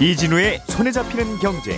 이진우의 0.00 0.62
손에 0.68 0.92
잡히는 0.92 1.38
경제. 1.40 1.76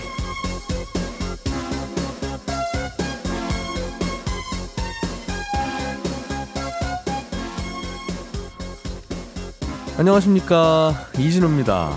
안녕하십니까 9.97 10.93
이진우입니다. 11.19 11.97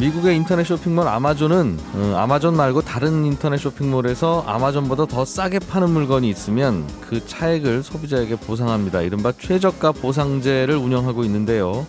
미국의 0.00 0.34
인터넷 0.34 0.64
쇼핑몰 0.64 1.06
아마존은 1.06 1.78
어, 1.94 2.14
아마존 2.16 2.56
말고 2.56 2.82
다른 2.82 3.24
인터넷 3.24 3.56
쇼핑몰에서 3.56 4.42
아마존보다 4.48 5.06
더 5.06 5.24
싸게 5.24 5.60
파는 5.60 5.90
물건이 5.90 6.28
있으면 6.28 6.88
그 7.08 7.24
차액을 7.24 7.84
소비자에게 7.84 8.34
보상합니다. 8.34 9.02
이른바 9.02 9.30
최저가 9.30 9.92
보상제를 9.92 10.74
운영하고 10.74 11.22
있는데요. 11.22 11.86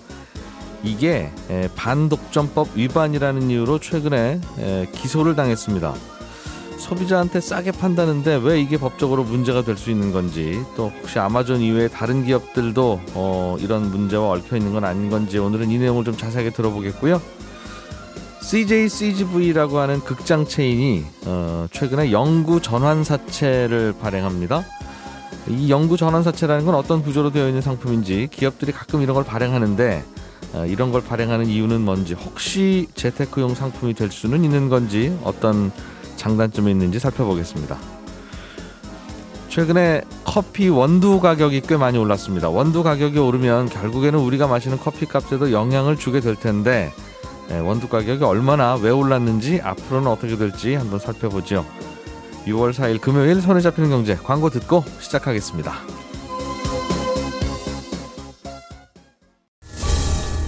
이게 0.83 1.31
에, 1.49 1.69
반독점법 1.75 2.69
위반이라는 2.75 3.49
이유로 3.49 3.79
최근에 3.79 4.41
에, 4.59 4.87
기소를 4.93 5.35
당했습니다. 5.35 5.93
소비자한테 6.77 7.41
싸게 7.41 7.71
판다는데 7.73 8.39
왜 8.43 8.59
이게 8.59 8.77
법적으로 8.77 9.23
문제가 9.23 9.61
될 9.61 9.77
수 9.77 9.91
있는 9.91 10.11
건지 10.11 10.59
또 10.75 10.91
혹시 11.01 11.19
아마존 11.19 11.61
이외에 11.61 11.87
다른 11.87 12.25
기업들도 12.25 13.01
어, 13.13 13.55
이런 13.59 13.91
문제와 13.91 14.31
얽혀 14.31 14.57
있는 14.57 14.73
건 14.73 14.83
아닌 14.83 15.09
건지 15.11 15.37
오늘은 15.37 15.69
이 15.69 15.77
내용을 15.77 16.03
좀 16.03 16.17
자세하게 16.17 16.49
들어보겠고요. 16.51 17.21
CJ 18.41 18.89
CGV라고 18.89 19.77
하는 19.77 19.99
극장 19.99 20.45
체인이 20.47 21.05
어, 21.27 21.67
최근에 21.71 22.11
영구 22.11 22.61
전환 22.61 23.03
사채를 23.03 23.93
발행합니다. 24.01 24.63
이 25.47 25.69
영구 25.69 25.97
전환 25.97 26.23
사채라는 26.23 26.65
건 26.65 26.73
어떤 26.75 27.03
구조로 27.03 27.31
되어 27.31 27.47
있는 27.47 27.61
상품인지 27.61 28.29
기업들이 28.31 28.71
가끔 28.71 29.01
이런 29.03 29.13
걸 29.13 29.23
발행하는데 29.23 30.03
어, 30.03 30.20
이런 30.67 30.91
걸 30.91 31.01
발행하는 31.01 31.47
이유는 31.47 31.81
뭔지 31.81 32.13
혹시 32.13 32.87
재테크용 32.95 33.55
상품이 33.55 33.93
될 33.93 34.11
수는 34.11 34.43
있는 34.43 34.69
건지 34.69 35.17
어떤 35.23 35.71
장단점이 36.17 36.69
있는지 36.71 36.99
살펴보겠습니다. 36.99 37.77
최근에 39.49 40.01
커피 40.23 40.69
원두 40.69 41.19
가격이 41.19 41.61
꽤 41.67 41.75
많이 41.75 41.97
올랐습니다. 41.97 42.49
원두 42.49 42.83
가격이 42.83 43.19
오르면 43.19 43.67
결국에는 43.67 44.17
우리가 44.19 44.47
마시는 44.47 44.77
커피 44.77 45.05
값에도 45.05 45.51
영향을 45.51 45.97
주게 45.97 46.21
될 46.21 46.35
텐데 46.35 46.91
예, 47.51 47.57
원두 47.57 47.89
가격이 47.89 48.23
얼마나 48.23 48.75
왜 48.75 48.91
올랐는지 48.91 49.59
앞으로는 49.61 50.07
어떻게 50.09 50.37
될지 50.37 50.75
한번 50.75 50.99
살펴보죠. 50.99 51.65
6월 52.45 52.71
4일 52.71 53.01
금요일 53.01 53.41
손에 53.41 53.59
잡히는 53.59 53.89
경제 53.89 54.15
광고 54.15 54.49
듣고 54.49 54.85
시작하겠습니다. 54.99 56.00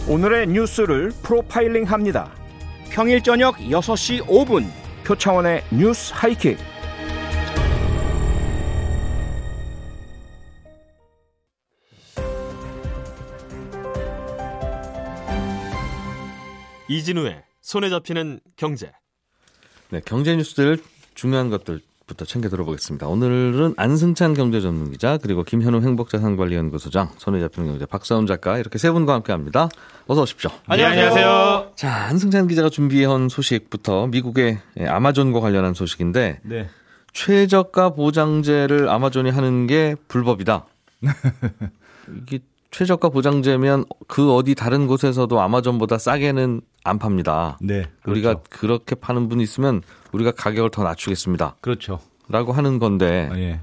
오늘의 0.05 0.47
뉴스를 0.47 1.11
프로파일링 1.23 1.85
합니다. 1.85 2.29
평일 2.91 3.23
저녁 3.23 3.55
6시 3.55 4.25
5분 4.25 4.69
표창원의 5.05 5.63
뉴스 5.71 6.11
하이킥. 6.13 6.57
이진우의 16.89 17.41
손에 17.61 17.89
잡히는 17.89 18.41
경제. 18.57 18.91
네, 19.89 20.01
경제 20.05 20.35
뉴스들 20.35 20.79
중요한 21.15 21.49
것들 21.49 21.79
부터 22.05 22.25
챙겨 22.25 22.49
들어보겠습니다. 22.49 23.07
오늘은 23.07 23.75
안승찬 23.77 24.33
경제전문기자 24.33 25.19
그리고 25.21 25.43
김현우 25.43 25.81
행복자산관리연구소장 25.81 27.11
손에 27.17 27.39
잡히는 27.39 27.69
경제 27.69 27.85
박사훈 27.85 28.27
작가 28.27 28.57
이렇게 28.57 28.77
세 28.77 28.91
분과 28.91 29.13
함께합니다. 29.13 29.69
어서 30.07 30.23
오십시오. 30.23 30.51
안녕하세요. 30.67 31.71
자, 31.75 31.93
안승찬 32.07 32.47
기자가 32.47 32.69
준비해온 32.69 33.29
소식부터 33.29 34.07
미국의 34.07 34.59
아마존과 34.85 35.39
관련한 35.39 35.73
소식인데 35.73 36.41
네. 36.43 36.69
최저가 37.13 37.91
보장제를 37.91 38.89
아마존이 38.89 39.29
하는 39.29 39.67
게 39.67 39.95
불법이다. 40.07 40.65
이게 42.21 42.39
최저가 42.73 43.09
보장제면 43.09 43.85
그 44.07 44.33
어디 44.33 44.55
다른 44.55 44.87
곳에서도 44.87 45.39
아마존보다 45.39 45.99
싸게는 45.99 46.61
안 46.83 46.99
팝니다. 46.99 47.57
네. 47.61 47.85
그렇죠. 48.01 48.11
우리가 48.11 48.35
그렇게 48.49 48.95
파는 48.95 49.29
분이 49.29 49.43
있으면 49.43 49.81
우리가 50.11 50.31
가격을 50.31 50.71
더 50.71 50.83
낮추겠습니다. 50.83 51.57
그렇죠. 51.61 51.99
라고 52.27 52.51
하는 52.51 52.79
건데 52.79 53.29
아, 53.31 53.37
예. 53.37 53.59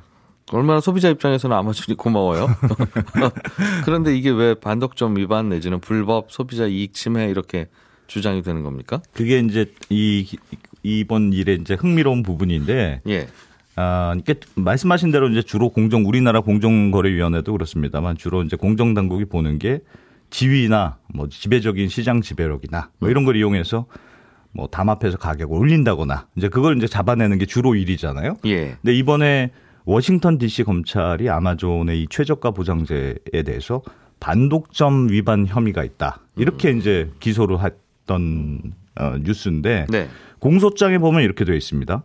얼마나 0.53 0.81
소비자 0.81 1.09
입장에서는 1.09 1.55
아마존이 1.57 1.97
고마워요. 1.97 2.47
그런데 3.85 4.17
이게 4.17 4.31
왜 4.31 4.55
반독점 4.55 5.17
위반 5.17 5.49
내지는 5.49 5.81
불법 5.81 6.31
소비자 6.31 6.67
이익 6.67 6.95
침해 6.95 7.29
이렇게 7.29 7.67
주장이 8.07 8.43
되는 8.43 8.63
겁니까? 8.63 9.03
그게 9.13 9.41
이제 9.41 9.73
이 9.89 10.27
이번 10.85 11.33
일의 11.33 11.59
이제 11.61 11.75
흥미로운 11.75 12.23
부분인데 12.23 13.01
예. 13.09 13.29
아, 13.81 14.15
이게 14.19 14.35
말씀하신 14.57 15.11
대로 15.11 15.29
이제 15.29 15.41
주로 15.43 15.71
공정 15.71 16.07
우리나라 16.07 16.41
공정거래위원회도 16.41 17.53
그렇습니다만 17.53 18.17
주로 18.17 18.43
이제 18.43 18.57
공정 18.57 18.93
당국이 18.93 19.25
보는 19.25 19.59
게 19.59 19.81
지위나 20.29 20.99
뭐 21.15 21.29
지배적인 21.29 21.89
시장 21.89 22.21
지배력이나 22.21 22.91
뭐 22.99 23.09
이런 23.09 23.25
걸 23.25 23.37
이용해서 23.37 23.87
뭐 24.53 24.67
담합해서 24.67 25.17
가격을 25.17 25.57
올린다거나 25.57 26.27
이제 26.37 26.49
그걸 26.49 26.77
이제 26.77 26.87
잡아내는 26.87 27.39
게 27.39 27.47
주로 27.47 27.75
일이잖아요. 27.75 28.37
예. 28.45 28.77
근데 28.83 28.95
이번에 28.95 29.51
워싱턴 29.85 30.37
DC 30.37 30.65
검찰이 30.65 31.31
아마존의 31.31 32.03
이 32.03 32.07
최저가 32.11 32.51
보장제에 32.51 33.43
대해서 33.45 33.83
반독점 34.19 35.09
위반 35.11 35.47
혐의가 35.47 35.85
있다. 35.85 36.21
이렇게 36.37 36.71
이제 36.73 37.11
기소를 37.21 37.59
했던 37.65 38.61
어, 38.97 39.17
뉴스인데 39.23 39.87
네. 39.89 40.09
공소장에 40.39 40.99
보면 40.99 41.23
이렇게 41.23 41.45
되어 41.45 41.55
있습니다. 41.55 42.03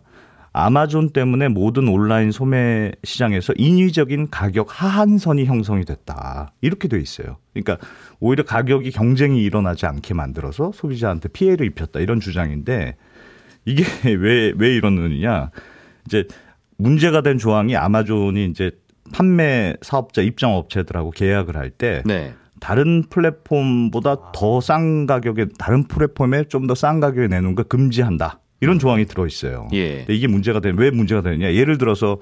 아마존 0.58 1.10
때문에 1.10 1.48
모든 1.48 1.86
온라인 1.86 2.30
소매 2.30 2.92
시장에서 3.04 3.52
인위적인 3.56 4.30
가격 4.30 4.68
하한선이 4.70 5.44
형성이 5.44 5.84
됐다. 5.84 6.52
이렇게 6.62 6.88
돼 6.88 6.98
있어요. 6.98 7.36
그러니까 7.52 7.76
오히려 8.20 8.42
가격이 8.42 8.90
경쟁이 8.92 9.42
일어나지 9.42 9.84
않게 9.84 10.14
만들어서 10.14 10.72
소비자한테 10.72 11.28
피해를 11.28 11.66
입혔다. 11.66 12.00
이런 12.00 12.20
주장인데 12.20 12.96
이게 13.66 13.84
왜, 14.16 14.54
왜 14.56 14.74
이러느냐. 14.74 15.50
이제 16.06 16.24
문제가 16.78 17.20
된 17.20 17.36
조항이 17.36 17.76
아마존이 17.76 18.46
이제 18.46 18.70
판매 19.12 19.74
사업자 19.82 20.22
입장 20.22 20.54
업체들하고 20.54 21.10
계약을 21.10 21.54
할때 21.56 22.02
네. 22.06 22.32
다른 22.60 23.02
플랫폼보다 23.10 24.32
더 24.32 24.60
싼 24.60 25.04
가격에 25.06 25.48
다른 25.58 25.84
플랫폼에 25.84 26.44
좀 26.44 26.66
더 26.66 26.74
싼 26.74 26.98
가격에 27.00 27.28
내놓은 27.28 27.54
걸 27.56 27.66
금지한다. 27.66 28.40
이런 28.60 28.78
조항이 28.78 29.04
들어 29.06 29.26
있어요. 29.26 29.68
예. 29.72 29.98
근데 29.98 30.14
이게 30.14 30.26
문제가 30.26 30.60
되는 30.60 30.78
왜 30.78 30.90
문제가 30.90 31.20
되느냐? 31.22 31.52
예를 31.52 31.78
들어서 31.78 32.18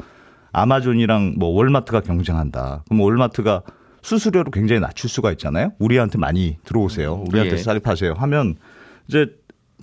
아마존이랑 0.53 1.35
뭐 1.39 1.51
월마트가 1.51 2.01
경쟁한다. 2.01 2.83
그럼 2.89 3.01
월마트가 3.01 3.63
수수료를 4.03 4.51
굉장히 4.53 4.81
낮출 4.81 5.09
수가 5.11 5.33
있잖아요. 5.33 5.73
우리한테 5.79 6.19
많이 6.19 6.59
들어오세요. 6.65 7.15
우리한테 7.27 7.55
예. 7.55 7.57
싸게 7.57 7.81
파세요. 7.81 8.15
하면 8.17 8.57
이제 9.09 9.27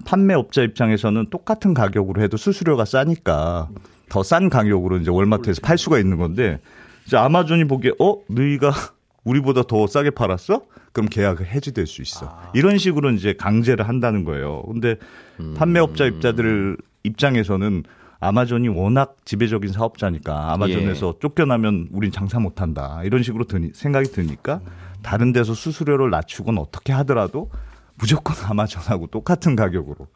판매업자 0.05 0.61
입장에서는 0.63 1.27
똑같은 1.29 1.73
가격으로 1.73 2.21
해도 2.21 2.37
수수료가 2.37 2.85
싸니까 2.85 3.69
더 4.09 4.23
싼 4.23 4.49
가격으로 4.49 4.97
이제 4.97 5.09
월마트에서 5.09 5.61
팔 5.61 5.77
수가 5.77 5.97
있는 5.99 6.17
건데 6.17 6.59
이제 7.05 7.17
아마존이 7.17 7.65
보기에 7.65 7.93
어 7.99 8.17
너희가 8.29 8.71
우리보다 9.23 9.63
더 9.63 9.87
싸게 9.87 10.11
팔았어? 10.11 10.63
그럼 10.93 11.07
계약을 11.07 11.45
해지될 11.47 11.85
수 11.87 12.01
있어. 12.01 12.37
이런 12.53 12.77
식으로 12.77 13.11
이제 13.11 13.33
강제를 13.33 13.87
한다는 13.87 14.23
거예요. 14.25 14.63
근데 14.63 14.97
판매업자 15.57 16.05
입자들 16.05 16.77
입장에서는 17.03 17.83
아마존이 18.19 18.67
워낙 18.67 19.17
지배적인 19.25 19.71
사업자니까 19.71 20.53
아마존에서 20.53 21.15
쫓겨나면 21.19 21.89
우린 21.91 22.11
장사 22.11 22.39
못 22.39 22.61
한다. 22.61 23.01
이런 23.03 23.23
식으로 23.23 23.45
드니, 23.45 23.71
생각이 23.73 24.11
드니까 24.11 24.61
다른 25.01 25.33
데서 25.33 25.53
수수료를 25.55 26.11
낮추건 26.11 26.59
어떻게 26.59 26.93
하더라도 26.93 27.49
무조건 27.97 28.35
아마존하고 28.47 29.07
똑같은 29.07 29.55
가격으로 29.55 30.07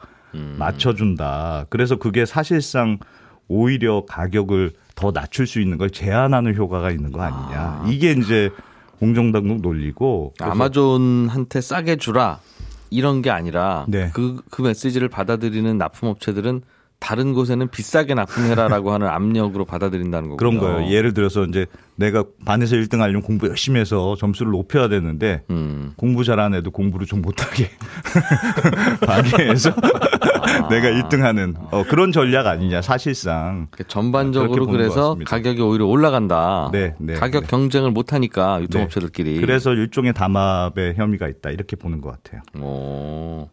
맞춰준다. 0.57 1.65
그래서 1.69 1.95
그게 1.95 2.25
사실상 2.25 2.99
오히려 3.47 4.05
가격을 4.05 4.73
더 4.95 5.11
낮출 5.11 5.47
수 5.47 5.59
있는 5.61 5.77
걸 5.77 5.89
제한하는 5.89 6.55
효과가 6.55 6.91
있는 6.91 7.11
거 7.11 7.21
아니냐. 7.21 7.85
이게 7.87 8.11
이제 8.11 8.49
공정당국 8.99 9.61
논리고. 9.61 10.33
아마존한테 10.39 11.61
싸게 11.61 11.97
주라 11.97 12.39
이런 12.89 13.21
게 13.21 13.29
아니라 13.29 13.85
네. 13.87 14.09
그, 14.13 14.41
그 14.49 14.61
메시지를 14.61 15.09
받아들이는 15.09 15.77
납품업체들은 15.77 16.61
다른 17.05 17.35
곳에는 17.35 17.67
비싸게 17.67 18.15
납품해라라고 18.15 18.91
하는 18.91 19.07
압력으로 19.07 19.63
받아들인다는 19.63 20.29
거군요. 20.29 20.37
그런 20.37 20.57
거예요. 20.57 20.91
예를 20.91 21.13
들어서 21.13 21.43
이제 21.43 21.67
내가 21.97 22.23
반에서 22.45 22.75
1등 22.77 22.97
하려면 22.97 23.21
공부 23.21 23.47
열심히 23.47 23.79
해서 23.79 24.15
점수를 24.17 24.51
높여야 24.51 24.87
되는데 24.89 25.43
음. 25.51 25.93
공부 25.97 26.23
잘하는 26.23 26.57
애도 26.57 26.71
공부를 26.71 27.05
좀 27.05 27.21
못하게 27.21 27.69
방해해서 29.05 29.69
아. 29.69 30.67
내가 30.69 30.89
1등하는 30.89 31.53
어, 31.69 31.83
그런 31.83 32.11
전략 32.11 32.47
아니냐 32.47 32.81
사실상. 32.81 33.67
그러니까 33.69 33.83
전반적으로 33.87 34.65
그래서. 34.65 35.15
가격이 35.27 35.61
오히려 35.61 35.85
올라간다. 35.85 36.69
네, 36.71 36.95
네, 36.97 37.13
가격 37.13 37.43
네. 37.43 37.47
경쟁을 37.49 37.91
못하니까 37.91 38.63
유통업체들끼리. 38.63 39.41
그래서 39.41 39.73
일종의 39.73 40.13
담합의 40.13 40.95
혐의가 40.95 41.27
있다 41.27 41.51
이렇게 41.51 41.75
보는 41.75 42.01
것 42.01 42.11
같아요. 42.23 42.41
오. 42.59 43.47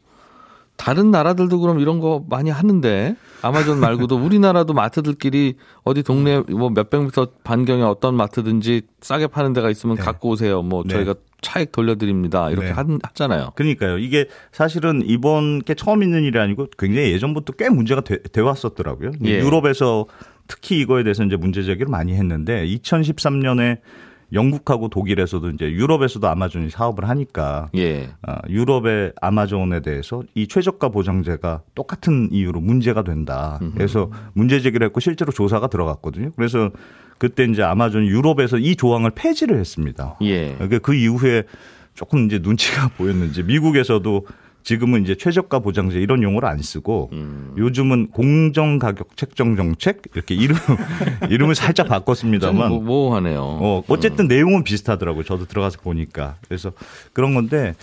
다른 0.83 1.13
나라들도 1.13 1.61
그럼 1.61 1.79
이런 1.79 2.01
거 2.01 2.25
많이 2.29 2.51
하는데 2.51 3.15
아마존 3.41 3.79
말고도 3.79 4.17
우리나라도 4.19 4.73
마트들끼리 4.73 5.55
어디 5.85 6.03
동네 6.03 6.41
뭐 6.41 6.71
몇백 6.71 7.05
미터 7.05 7.29
반경에 7.45 7.85
어떤 7.85 8.17
마트든지 8.17 8.83
싸게 9.01 9.29
파는 9.29 9.53
데가 9.53 9.71
있으면 9.71 9.95
네. 9.95 10.03
갖고 10.03 10.31
오세요. 10.31 10.61
뭐 10.61 10.83
네. 10.85 10.95
저희가 10.95 11.15
차액 11.41 11.71
돌려드립니다. 11.71 12.51
이렇게 12.51 12.67
네. 12.67 12.73
하, 12.73 12.85
하잖아요. 13.01 13.53
그러니까요. 13.55 13.99
이게 13.99 14.27
사실은 14.51 15.03
이번 15.05 15.61
게 15.61 15.75
처음 15.75 16.03
있는 16.03 16.25
일이 16.25 16.37
아니고 16.41 16.67
굉장히 16.77 17.13
예전부터 17.13 17.53
꽤 17.53 17.69
문제가 17.69 18.01
돼, 18.01 18.21
돼 18.21 18.41
왔었더라고요. 18.41 19.13
예. 19.25 19.39
유럽에서 19.39 20.07
특히 20.49 20.81
이거에 20.81 21.05
대해서 21.05 21.23
이제 21.23 21.37
문제 21.37 21.63
제기를 21.63 21.87
많이 21.87 22.15
했는데 22.15 22.67
2013년에 22.67 23.79
영국하고 24.33 24.89
독일에서도 24.89 25.51
이제 25.51 25.71
유럽에서도 25.71 26.27
아마존이 26.27 26.71
사업을 26.71 27.09
하니까 27.09 27.69
예. 27.77 28.09
아, 28.23 28.41
유럽의 28.49 29.13
아마존에 29.21 29.81
대해서 29.81 30.23
이 30.35 30.49
최저가 30.49 30.89
보장제가 30.89 31.63
똑같은 31.75 32.29
이유로 32.33 32.61
문제가 32.61 33.03
된다. 33.03 33.61
그래서 33.75 34.11
문제 34.33 34.61
제기를 34.61 34.87
했고 34.87 35.01
실제로 35.01 35.33
조사가 35.33 35.69
들어갔거든요. 35.69 36.31
그래서 36.37 36.71
그때 37.19 37.45
이제 37.45 37.63
아마존 37.63 38.07
유럽에서 38.07 38.59
이 38.59 38.75
조항을 38.75 39.11
폐지를 39.11 39.59
했습니다. 39.59 40.17
예. 40.23 40.55
그러니까 40.55 40.79
그 40.79 40.95
이후에 40.95 41.45
조금 41.95 42.27
이제 42.27 42.39
눈치가 42.41 42.89
보였는지 42.97 43.43
미국에서도 43.43 44.27
지금은 44.63 45.03
이제 45.03 45.15
최저가 45.17 45.59
보장제 45.61 45.99
이런 46.01 46.23
용어를 46.23 46.49
안 46.49 46.59
쓰고 46.59 47.11
음. 47.13 47.53
요즘은 47.57 48.09
공정 48.11 48.79
가격 48.79 49.17
책정 49.17 49.57
정책 49.57 50.03
이렇게 50.15 50.35
이름 50.35 50.57
이름을 51.31 51.55
살짝 51.55 51.89
바꿨습니다만 51.89 52.69
모- 52.71 52.81
모호하네요. 52.81 53.41
어, 53.43 53.83
어쨌든 53.89 54.29
내용은 54.29 54.63
비슷하더라고요. 54.65 55.25
저도 55.25 55.47
들어가서 55.47 55.81
보니까. 55.81 56.37
그래서 56.47 56.73
그런 57.13 57.35
건데 57.35 57.75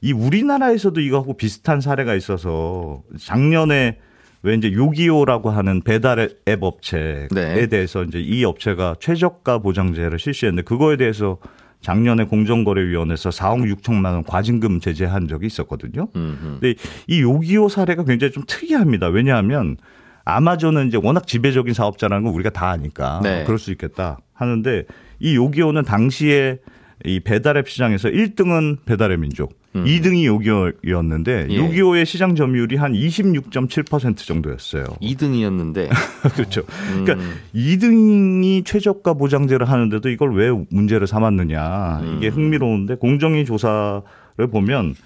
이 0.00 0.12
우리나라에서도 0.12 1.00
이거하고 1.00 1.36
비슷한 1.36 1.80
사례가 1.80 2.14
있어서 2.14 3.02
작년에 3.18 3.98
왜 4.42 4.54
이제 4.54 4.72
요기요라고 4.72 5.50
하는 5.50 5.82
배달 5.82 6.30
앱 6.48 6.62
업체에 6.62 7.26
네. 7.32 7.66
대해서 7.66 8.04
이제 8.04 8.20
이 8.20 8.44
업체가 8.44 8.94
최저가 9.00 9.58
보장제를 9.58 10.20
실시했는데 10.20 10.62
그거에 10.64 10.96
대해서 10.96 11.38
작년에 11.80 12.24
공정거래위원회에서 12.24 13.30
4억 13.30 13.74
6천만 13.74 14.06
원 14.06 14.24
과징금 14.24 14.80
제재한 14.80 15.28
적이 15.28 15.46
있었거든요. 15.46 16.08
음흠. 16.14 16.58
근데 16.60 16.74
이 17.06 17.22
요기요 17.22 17.68
사례가 17.68 18.04
굉장히 18.04 18.32
좀 18.32 18.42
특이합니다. 18.46 19.08
왜냐하면 19.08 19.76
아마존은 20.24 20.88
이제 20.88 20.98
워낙 21.02 21.26
지배적인 21.26 21.72
사업자라는 21.72 22.24
건 22.24 22.34
우리가 22.34 22.50
다 22.50 22.68
아니까 22.68 23.20
네. 23.22 23.44
그럴 23.44 23.58
수 23.58 23.70
있겠다 23.70 24.18
하는데 24.34 24.84
이 25.20 25.36
요기요는 25.36 25.84
당시에 25.84 26.58
이 27.04 27.20
배달앱 27.20 27.68
시장에서 27.68 28.08
1등은 28.08 28.78
배달의 28.84 29.18
민족, 29.18 29.54
2등이 29.74 30.24
요기요였는데 30.24 31.44
음. 31.44 31.50
예. 31.50 31.56
요기요의 31.56 32.06
시장 32.06 32.34
점유율이 32.34 32.76
한 32.76 32.92
26.7% 32.92 34.16
정도였어요. 34.16 34.84
2등이었는데 35.00 35.88
그렇죠. 36.34 36.62
음. 36.92 37.04
그러니까 37.04 37.28
2등이 37.54 38.64
최저가 38.64 39.14
보장제를 39.14 39.68
하는데도 39.68 40.08
이걸 40.08 40.34
왜 40.34 40.50
문제를 40.70 41.06
삼았느냐 41.06 42.00
음. 42.00 42.16
이게 42.16 42.28
흥미로운데 42.28 42.96
공정위 42.96 43.44
조사를 43.44 44.02
보면 44.50 44.96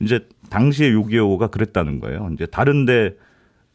이제 0.00 0.26
당시에 0.48 0.92
요기요가 0.92 1.48
그랬다는 1.48 2.00
거예요. 2.00 2.30
이제 2.32 2.46
다른데 2.46 3.14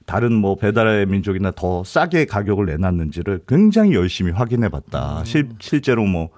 다른 0.07 0.33
뭐 0.33 0.55
배달의 0.55 1.05
민족이나 1.05 1.51
더 1.51 1.83
싸게 1.83 2.25
가격을 2.25 2.65
내놨는지를 2.65 3.41
굉장히 3.47 3.93
열심히 3.93 4.31
확인해 4.31 4.69
봤다. 4.69 5.23
실, 5.25 5.49
실제로 5.59 6.05
뭐 6.05 6.29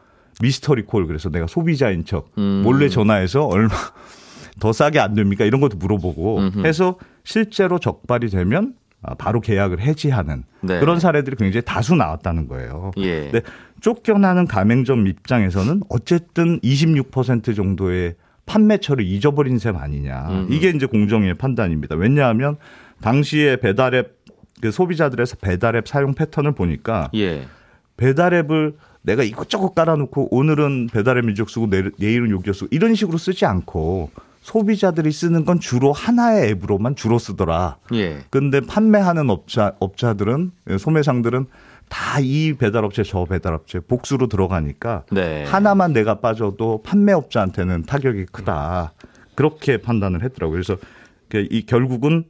미스터리 0.42 0.84
콜 0.84 1.08
그래서 1.08 1.30
내가 1.30 1.48
소비자인 1.48 2.06
척 2.06 2.32
음. 2.38 2.62
몰래 2.64 2.90
전화해서 2.90 3.46
얼마 3.46 3.74
더 4.60 4.72
싸게 4.72 5.00
안 5.00 5.16
됩니까? 5.16 5.46
이런 5.46 5.62
것도 5.62 5.78
물어보고 5.78 6.40
음흠. 6.40 6.66
해서 6.66 6.98
실제로 7.24 7.80
적발이 7.80 8.30
되면 8.30 8.76
아, 9.02 9.16
바로 9.16 9.42
계약을 9.42 9.82
해지하는 9.82 10.44
네. 10.62 10.80
그런 10.80 11.00
사례들이 11.00 11.36
굉장히 11.36 11.64
다수 11.66 11.96
나왔다는 11.96 12.48
거예요. 12.48 12.92
예. 12.98 13.30
근데 13.32 13.42
쫓겨나는 13.82 14.48
가맹점 14.48 15.08
입장에서는 15.08 15.82
어쨌든 15.90 16.60
26% 16.62 17.54
정도의 17.56 18.16
판매처를 18.46 19.04
잊어버린 19.06 19.58
셈 19.58 19.76
아니냐. 19.76 20.28
음. 20.30 20.48
이게 20.50 20.70
이제 20.70 20.86
공정위의 20.86 21.34
판단입니다. 21.34 21.96
왜냐하면 21.96 22.56
당시에 23.02 23.58
배달앱 23.58 24.24
그 24.62 24.72
소비자들에서 24.72 25.36
배달앱 25.42 25.88
사용 25.88 26.14
패턴을 26.14 26.54
보니까 26.54 27.10
예. 27.16 27.46
배달앱을 27.98 28.76
내가 29.04 29.24
이것저것 29.24 29.76
깔아놓고 29.76 30.30
오늘은 30.36 30.88
배달의 30.92 31.24
민족 31.24 31.50
쓰고 31.50 31.70
내일, 31.70 31.92
내일은 31.98 32.30
요기요 32.32 32.54
쓰고 32.54 32.68
이런 32.72 32.96
식으로 32.96 33.18
쓰지 33.18 33.46
않고 33.46 34.12
소비자들이 34.42 35.12
쓰는 35.12 35.46
건 35.46 35.60
주로 35.60 35.94
하나의 35.94 36.50
앱으로만 36.52 36.96
주로 36.96 37.18
쓰더라. 37.18 37.78
예. 37.94 38.20
근데 38.30 38.60
판매하는 38.60 39.30
업자 39.30 39.76
업자들은 39.80 40.52
소매상들은 40.80 41.46
다 41.90 42.20
이 42.20 42.54
배달업체 42.58 43.04
저 43.04 43.26
배달업체 43.26 43.80
복수로 43.82 44.28
들어가니까 44.28 45.04
네. 45.12 45.44
하나만 45.46 45.94
내가 45.94 46.20
빠져도 46.20 46.82
판매업자한테는 46.84 47.84
타격이 47.84 48.26
크다. 48.32 48.94
그렇게 49.36 49.78
판단을 49.78 50.24
했더라고요. 50.24 50.54
그래서 50.54 50.78
그이 51.30 51.66
결국은 51.66 52.26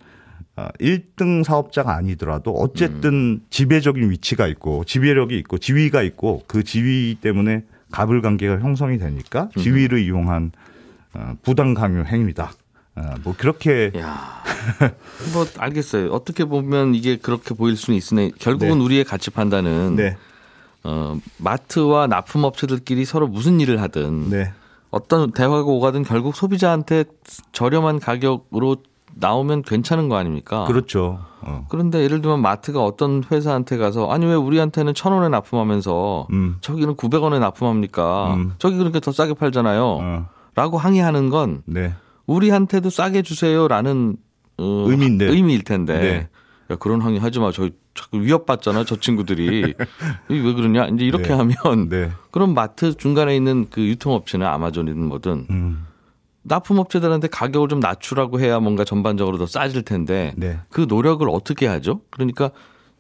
1등 0.56 1.44
사업자가 1.44 1.96
아니더라도 1.96 2.52
어쨌든 2.52 3.14
음. 3.14 3.42
지배적인 3.50 4.12
위치가 4.12 4.48
있고 4.48 4.84
지배력이 4.84 5.38
있고 5.40 5.58
지위가 5.58 6.04
있고 6.04 6.44
그 6.48 6.64
지위 6.64 7.18
때문에 7.20 7.64
갑을 7.92 8.22
관계가 8.22 8.60
형성이 8.60 8.98
되니까 8.98 9.50
음. 9.58 9.62
지위를 9.62 10.00
이용한 10.00 10.52
어, 11.16 11.36
부당 11.44 11.74
강요 11.74 12.04
행위다. 12.04 12.54
어, 12.96 13.16
뭐 13.24 13.34
그렇게 13.36 13.92
야, 13.98 14.44
뭐 15.34 15.46
알겠어요. 15.58 16.12
어떻게 16.12 16.46
보면 16.46 16.94
이게 16.94 17.18
그렇게 17.18 17.56
보일 17.56 17.76
수는 17.76 17.98
있으나 17.98 18.30
결국은 18.40 18.78
네. 18.78 18.84
우리의 18.84 19.04
가치 19.04 19.32
판단은 19.32 19.96
네, 19.96 20.16
어, 20.84 21.18
마트와 21.38 22.08
납품업체들끼리 22.08 23.06
서로 23.06 23.28
무슨 23.28 23.60
일을 23.60 23.82
하든 23.82 24.30
네, 24.30 24.54
어떤 24.92 25.32
대화가 25.32 25.64
오가든 25.64 26.04
결국 26.04 26.36
소비자한테 26.36 27.06
저렴한 27.52 28.00
가격으로 28.00 28.78
나오면 29.16 29.64
괜찮은 29.64 30.10
거 30.10 30.16
아닙니까? 30.16 30.66
그렇죠. 30.66 31.20
어. 31.42 31.66
그런데 31.70 32.04
예를 32.04 32.22
들면 32.22 32.42
마트가 32.42 32.84
어떤 32.84 33.24
회사한테 33.32 33.78
가서 33.78 34.10
아니 34.12 34.26
왜 34.26 34.34
우리한테는 34.36 34.94
천 34.94 35.14
원에 35.14 35.30
납품하면서 35.30 36.28
음. 36.32 36.58
저기는 36.62 36.96
900원에 36.96 37.40
납품합니까? 37.40 38.34
음. 38.36 38.54
저기 38.60 38.78
그렇게 38.78 39.00
더 39.00 39.12
싸게 39.12 39.34
팔잖아요. 39.34 39.84
어, 39.84 40.30
라고 40.56 40.78
항의하는 40.78 41.30
건 41.30 41.64
네. 41.66 41.94
우리한테도 42.26 42.90
싸게 42.90 43.22
주세요라는 43.24 44.18
어, 44.58 44.86
의미인데. 44.88 45.26
의미일 45.26 45.64
텐데. 45.64 46.00
네. 46.00 46.30
야, 46.72 46.78
그런 46.78 47.02
항의 47.02 47.20
하지 47.20 47.40
마. 47.40 47.52
저 47.52 47.70
자꾸 47.94 48.22
위협받잖아. 48.22 48.86
저 48.86 48.96
친구들이. 48.96 49.74
왜 50.30 50.54
그러냐? 50.54 50.88
이제 50.88 51.06
이렇게 51.06 51.30
네. 51.30 51.34
하면 51.34 51.90
네. 51.90 52.12
그럼 52.32 52.54
마트 52.54 52.96
중간에 52.96 53.36
있는 53.36 53.68
그 53.70 53.82
유통업체나 53.82 54.52
아마존이든 54.54 55.04
뭐든 55.04 55.48
음. 55.50 55.86
납품업체들한테 56.44 57.28
가격을 57.28 57.68
좀 57.70 57.80
낮추라고 57.80 58.40
해야 58.40 58.60
뭔가 58.60 58.84
전반적으로 58.84 59.38
더 59.38 59.46
싸질 59.46 59.84
텐데 59.84 60.34
네. 60.36 60.60
그 60.70 60.86
노력을 60.88 61.28
어떻게 61.30 61.68
하죠? 61.68 62.02
그러니까 62.10 62.52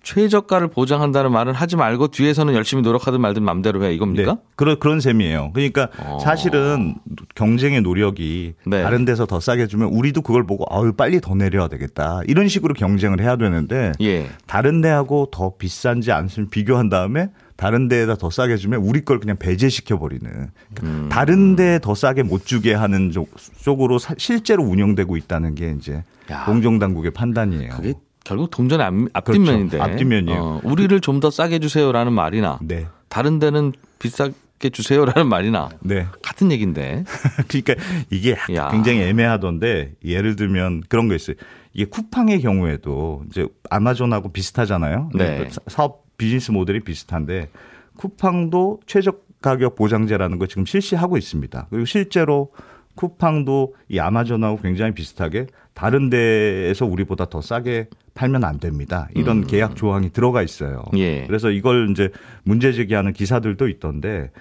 최저가를 0.03 0.67
보장한다는 0.67 1.31
말은 1.31 1.53
하지 1.53 1.77
말고 1.77 2.09
뒤에서는 2.09 2.53
열심히 2.53 2.83
노력하든 2.83 3.21
말든 3.21 3.41
맘대로 3.41 3.83
해 3.83 3.93
이겁니까? 3.93 4.33
네. 4.33 4.41
그런 4.55 4.77
그런 4.77 4.99
셈이에요. 4.99 5.51
그러니까 5.53 5.87
어. 5.97 6.19
사실은 6.21 6.95
경쟁의 7.35 7.81
노력이 7.81 8.55
네. 8.65 8.83
다른 8.83 9.05
데서 9.05 9.25
더 9.25 9.39
싸게 9.39 9.67
주면 9.67 9.87
우리도 9.89 10.21
그걸 10.21 10.45
보고 10.45 10.65
아유 10.69 10.91
빨리 10.91 11.21
더 11.21 11.35
내려야 11.35 11.69
되겠다. 11.69 12.19
이런 12.27 12.49
식으로 12.49 12.73
경쟁을 12.73 13.21
해야 13.21 13.37
되는데 13.37 13.93
예. 14.01 14.27
다른 14.45 14.81
데하고 14.81 15.29
더 15.31 15.53
비싼지 15.57 16.11
않으면 16.11 16.49
비교한 16.51 16.89
다음에 16.89 17.29
다른 17.55 17.87
데에다 17.87 18.15
더 18.15 18.29
싸게 18.29 18.57
주면 18.57 18.81
우리 18.81 19.05
걸 19.05 19.19
그냥 19.19 19.37
배제시켜 19.37 19.99
버리는. 19.99 20.29
그러니까 20.75 20.83
음. 20.83 21.09
다른 21.09 21.55
데 21.55 21.79
더 21.79 21.93
싸게 21.95 22.23
못 22.23 22.45
주게 22.45 22.73
하는 22.73 23.11
쪽, 23.11 23.29
쪽으로 23.61 23.99
사- 23.99 24.15
실제로 24.17 24.63
운영되고 24.63 25.15
있다는 25.17 25.55
게 25.55 25.75
이제 25.77 26.03
야. 26.31 26.45
공정 26.45 26.79
당국의 26.79 27.11
판단이에요. 27.11 27.71
그게 27.75 27.93
결국 28.23 28.49
동전의 28.51 28.85
앞, 28.85 28.93
앞뒷면인데. 29.13 29.77
그렇죠. 29.77 29.91
앞뒷면이에요. 29.91 30.39
어, 30.41 30.61
우리를 30.63 30.99
좀 31.01 31.19
더 31.19 31.29
싸게 31.29 31.59
주세요라는 31.59 32.11
말이나 32.13 32.59
네. 32.61 32.87
다른 33.09 33.39
데는 33.39 33.71
비싸게 33.99 34.69
주세요라는 34.71 35.27
말이나 35.27 35.69
네. 35.81 36.07
같은 36.21 36.51
얘기인데. 36.51 37.03
그러니까 37.47 37.75
이게 38.09 38.35
야. 38.55 38.69
굉장히 38.69 39.01
애매하던데 39.01 39.93
예를 40.03 40.35
들면 40.35 40.83
그런 40.89 41.07
거 41.07 41.15
있어요. 41.15 41.35
이게 41.73 41.85
쿠팡의 41.85 42.41
경우에도 42.41 43.23
이제 43.29 43.47
아마존하고 43.69 44.31
비슷하잖아요. 44.31 45.09
네. 45.15 45.47
사- 45.49 45.59
사업 45.67 46.02
비즈니스 46.17 46.51
모델이 46.51 46.81
비슷한데 46.81 47.49
쿠팡도 47.97 48.81
최저 48.85 49.13
가격 49.41 49.75
보장제라는 49.75 50.39
거 50.39 50.47
지금 50.47 50.65
실시하고 50.65 51.17
있습니다. 51.17 51.67
그리고 51.69 51.85
실제로 51.85 52.51
쿠팡도 52.95 53.75
이 53.89 53.99
아마존하고 53.99 54.61
굉장히 54.61 54.93
비슷하게 54.93 55.47
다른 55.73 56.09
데에서 56.09 56.85
우리보다 56.85 57.25
더 57.25 57.41
싸게 57.41 57.87
팔면 58.13 58.43
안 58.43 58.59
됩니다. 58.59 59.07
이런 59.15 59.45
계약 59.45 59.75
조항이 59.75 60.11
들어가 60.11 60.43
있어요. 60.43 60.83
음. 60.93 60.99
예. 60.99 61.25
그래서 61.25 61.49
이걸 61.49 61.89
이제 61.89 62.09
문제 62.43 62.71
제기하는 62.71 63.13
기사들도 63.13 63.67
있던데 63.67 64.31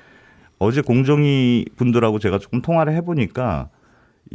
어제 0.59 0.83
공정위 0.83 1.65
분들하고 1.77 2.19
제가 2.19 2.39
조금 2.39 2.61
통화를 2.61 2.95
해보니까 2.97 3.71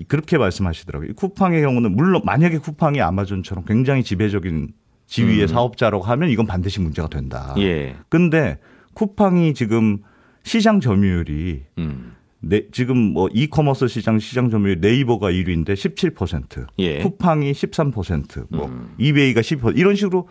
그렇게 0.08 0.38
말씀하시더라고요. 0.38 1.13
쿠팡의 1.15 1.62
경우는 1.62 1.96
물론 1.96 2.22
만약에 2.25 2.58
쿠팡이 2.58 3.01
아마존처럼 3.01 3.63
굉장히 3.65 4.03
지배적인 4.03 4.74
지위의 5.07 5.43
음. 5.43 5.47
사업자라고 5.47 6.03
하면 6.03 6.29
이건 6.29 6.45
반드시 6.45 6.79
문제가 6.79 7.07
된다. 7.07 7.55
예. 7.57 7.95
근데 8.09 8.57
쿠팡이 8.93 9.53
지금 9.53 9.99
시장 10.43 10.79
점유율이 10.79 11.63
음. 11.79 12.13
네, 12.39 12.63
지금 12.71 12.97
뭐 12.97 13.27
이커머스 13.33 13.87
시장 13.87 14.19
시장 14.19 14.49
점유율 14.49 14.79
네이버가 14.79 15.31
1위인데 15.31 15.69
17%, 15.73 16.67
예. 16.79 16.99
쿠팡이 16.99 17.51
13%, 17.51 18.45
뭐 18.49 18.67
음. 18.67 18.93
이베이가 18.97 19.41
10% 19.41 19.77
이런 19.77 19.95
식으로 19.95 20.27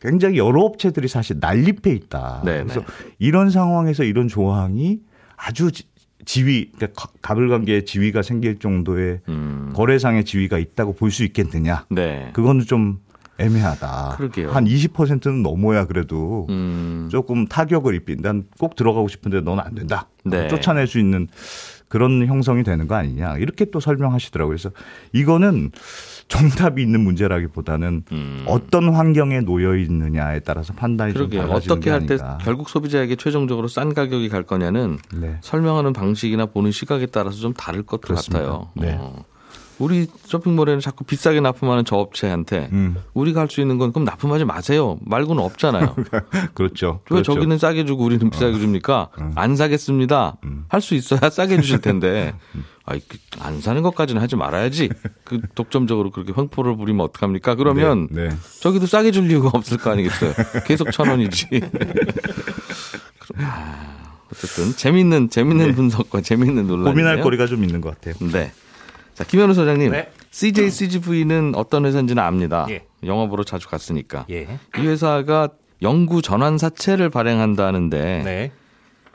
굉장히 0.00 0.38
여러 0.38 0.62
업체들이 0.62 1.08
사실 1.08 1.36
난립해 1.40 1.90
있다. 1.94 2.42
네, 2.44 2.62
그래서 2.62 2.80
네. 2.80 2.86
이런 3.18 3.50
상황에서 3.50 4.02
이런 4.04 4.28
조항이 4.28 5.00
아주 5.36 5.70
지- 5.72 5.84
지위, 6.24 6.70
그러니까 6.74 7.00
가- 7.00 7.12
가불관계의 7.22 7.84
지위가 7.84 8.22
생길 8.22 8.58
정도의 8.58 9.20
음. 9.28 9.72
거래상의 9.74 10.24
지위가 10.24 10.58
있다고 10.58 10.94
볼 10.94 11.10
수 11.10 11.22
있겠느냐? 11.24 11.86
네. 11.90 12.30
그거는 12.32 12.64
좀 12.66 12.98
애매하다. 13.38 14.14
그러게요. 14.16 14.50
한 14.50 14.64
20%는 14.64 15.42
넘어야 15.42 15.86
그래도 15.86 16.46
음. 16.50 17.08
조금 17.10 17.46
타격을 17.46 17.94
입힌. 17.94 18.22
난 18.22 18.44
꼭 18.58 18.76
들어가고 18.76 19.08
싶은데 19.08 19.40
넌 19.42 19.58
안 19.60 19.74
된다. 19.74 20.08
네. 20.24 20.48
쫓아낼 20.48 20.86
수 20.86 20.98
있는 20.98 21.28
그런 21.88 22.26
형성이 22.26 22.62
되는 22.64 22.88
거 22.88 22.94
아니냐. 22.96 23.36
이렇게 23.38 23.66
또 23.66 23.78
설명하시더라고요. 23.80 24.56
그래서 24.56 24.70
이거는 25.12 25.70
정답이 26.28 26.82
있는 26.82 27.00
문제라기보다는 27.02 28.02
음. 28.10 28.44
어떤 28.46 28.92
환경에 28.92 29.40
놓여 29.40 29.76
있느냐에 29.76 30.40
따라서 30.40 30.72
판단이 30.72 31.12
좀 31.12 31.28
그러게요. 31.28 31.42
달라지는 31.48 31.72
어떻게 31.76 31.84
게할 31.90 32.06
때. 32.06 32.18
결국 32.40 32.68
소비자에게 32.68 33.14
최종적으로 33.16 33.68
싼 33.68 33.94
가격이 33.94 34.28
갈 34.30 34.42
거냐는 34.42 34.98
네. 35.14 35.36
설명하는 35.42 35.92
방식이나 35.92 36.46
보는 36.46 36.72
시각에 36.72 37.06
따라서 37.06 37.36
좀 37.38 37.52
다를 37.52 37.84
것 37.84 38.00
그렇습니다. 38.00 38.40
같아요. 38.44 38.68
네. 38.74 38.96
어. 38.98 39.24
우리 39.78 40.06
쇼핑몰에는 40.24 40.80
자꾸 40.80 41.04
비싸게 41.04 41.40
납품하는 41.40 41.84
저 41.84 41.96
업체한테 41.96 42.68
음. 42.72 42.96
우리가 43.14 43.40
할 43.40 43.48
수 43.50 43.60
있는 43.60 43.78
건 43.78 43.92
그럼 43.92 44.04
납품하지 44.04 44.44
마세요. 44.44 44.98
말고는 45.02 45.42
없잖아요. 45.42 45.94
그렇죠. 46.54 47.00
왜 47.04 47.16
그렇죠. 47.16 47.34
저기는 47.34 47.58
싸게 47.58 47.84
주고 47.84 48.04
우리는 48.04 48.28
비싸게 48.30 48.58
줍니까? 48.58 49.08
안 49.34 49.54
사겠습니다. 49.56 50.36
할수 50.68 50.94
있어야 50.94 51.28
싸게 51.30 51.60
주실 51.60 51.80
텐데. 51.80 52.34
아이, 52.88 53.00
그, 53.00 53.18
안 53.40 53.60
사는 53.60 53.82
것까지는 53.82 54.22
하지 54.22 54.36
말아야지. 54.36 54.90
그 55.24 55.40
독점적으로 55.56 56.10
그렇게 56.12 56.32
횡포를 56.36 56.76
부리면 56.76 57.04
어떡합니까? 57.06 57.56
그러면 57.56 58.06
네, 58.12 58.28
네. 58.28 58.36
저기도 58.60 58.86
싸게 58.86 59.10
줄 59.10 59.28
이유가 59.30 59.50
없을 59.52 59.76
거 59.76 59.90
아니겠어요. 59.90 60.32
계속 60.66 60.92
천 60.92 61.08
원이지. 61.08 61.48
아, 63.38 64.20
어쨌든 64.32 64.72
재밌는 64.76 65.30
재밌는 65.30 65.74
분석과 65.74 66.20
재밌는 66.22 66.66
논란. 66.68 66.84
네. 66.84 66.90
고민할 66.92 67.20
거리가 67.22 67.46
좀 67.46 67.64
있는 67.64 67.80
것 67.80 67.94
같아요. 68.00 68.14
네. 68.32 68.52
자 69.16 69.24
김현우 69.24 69.54
소장님, 69.54 69.92
네. 69.92 70.10
CJ 70.30 70.70
CGV는 70.70 71.54
어떤 71.54 71.86
회사인지는 71.86 72.22
압니다. 72.22 72.66
예. 72.68 72.84
영업으로 73.02 73.44
자주 73.44 73.66
갔으니까. 73.66 74.26
예. 74.28 74.42
이 74.76 74.80
회사가 74.80 75.48
영구 75.80 76.20
전환 76.20 76.58
사채를 76.58 77.08
발행한다는데 77.08 78.22
네. 78.24 78.52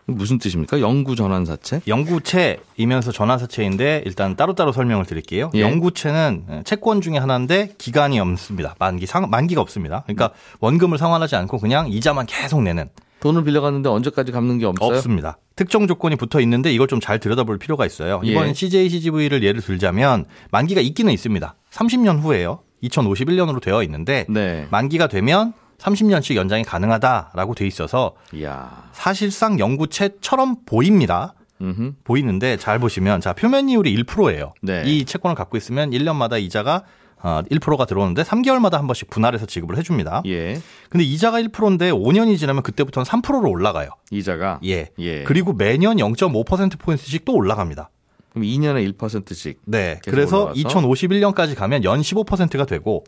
무슨 0.07 0.39
뜻입니까? 0.39 0.81
영구 0.81 1.15
전환 1.15 1.45
사채? 1.45 1.81
영구채이면서 1.87 3.11
전환 3.11 3.37
사채인데 3.37 4.01
일단 4.07 4.35
따로따로 4.35 4.71
설명을 4.71 5.05
드릴게요. 5.05 5.51
예. 5.53 5.61
영구채는 5.61 6.63
채권 6.65 7.01
중에 7.01 7.19
하나인데 7.19 7.75
기간이 7.77 8.19
없습니다. 8.19 8.73
만기 8.79 9.05
상, 9.05 9.29
만기가 9.29 9.61
없습니다. 9.61 10.01
그러니까 10.07 10.31
원금을 10.61 10.97
상환하지 10.97 11.35
않고 11.35 11.59
그냥 11.59 11.87
이자만 11.87 12.25
계속 12.25 12.63
내는 12.63 12.89
돈을 13.19 13.43
빌려갔는데 13.43 13.87
언제까지 13.87 14.31
갚는 14.31 14.57
게 14.57 14.65
없어요? 14.65 14.97
없습니다. 14.97 15.37
특정 15.61 15.85
조건이 15.87 16.15
붙어 16.15 16.39
있는데 16.41 16.71
이걸 16.73 16.87
좀 16.87 17.01
잘 17.01 17.19
들여다볼 17.19 17.57
필요가 17.57 17.85
있어요. 17.85 18.21
이번 18.23 18.49
예. 18.49 18.53
CJ 18.53 18.89
CGV를 18.89 19.43
예를 19.43 19.61
들자면 19.61 20.25
만기가 20.51 20.81
있기는 20.81 21.11
있습니다. 21.11 21.55
30년 21.71 22.21
후에요. 22.21 22.59
2051년으로 22.83 23.61
되어 23.61 23.81
있는데 23.83 24.25
네. 24.29 24.67
만기가 24.71 25.07
되면 25.07 25.53
30년씩 25.79 26.35
연장이 26.35 26.63
가능하다라고 26.63 27.55
돼 27.55 27.65
있어서 27.67 28.13
이야. 28.33 28.89
사실상 28.93 29.57
영구채처럼 29.59 30.57
보입니다. 30.65 31.33
음흠. 31.61 31.93
보이는데 32.03 32.57
잘 32.57 32.79
보시면 32.79 33.21
자 33.21 33.33
표면 33.33 33.69
이율이 33.69 33.95
1%예요. 34.03 34.53
네. 34.61 34.83
이 34.85 35.05
채권을 35.05 35.35
갖고 35.35 35.57
있으면 35.57 35.91
1년마다 35.91 36.41
이자가 36.41 36.75
어, 36.75 36.83
1%가 37.21 37.85
들어오는데 37.85 38.23
3개월마다 38.23 38.73
한 38.73 38.87
번씩 38.87 39.09
분할해서 39.09 39.45
지급을 39.45 39.77
해줍니다. 39.77 40.23
예. 40.25 40.59
근데 40.89 41.03
이자가 41.03 41.41
1%인데 41.41 41.91
5년이 41.91 42.37
지나면 42.37 42.63
그때부터는 42.63 43.05
3%로 43.05 43.49
올라가요. 43.49 43.89
이자가 44.11 44.59
예. 44.65 44.89
예. 44.99 45.23
그리고 45.23 45.53
매년 45.53 45.97
0.5% 45.97 46.79
포인트씩 46.79 47.25
또 47.25 47.33
올라갑니다. 47.35 47.89
그럼 48.31 48.45
2년에 48.45 48.95
1%씩. 48.97 49.59
네. 49.65 49.99
그래서 50.05 50.45
올라가서? 50.45 50.69
2051년까지 50.69 51.55
가면 51.55 51.83
연 51.83 52.01
15%가 52.01 52.65
되고 52.65 53.03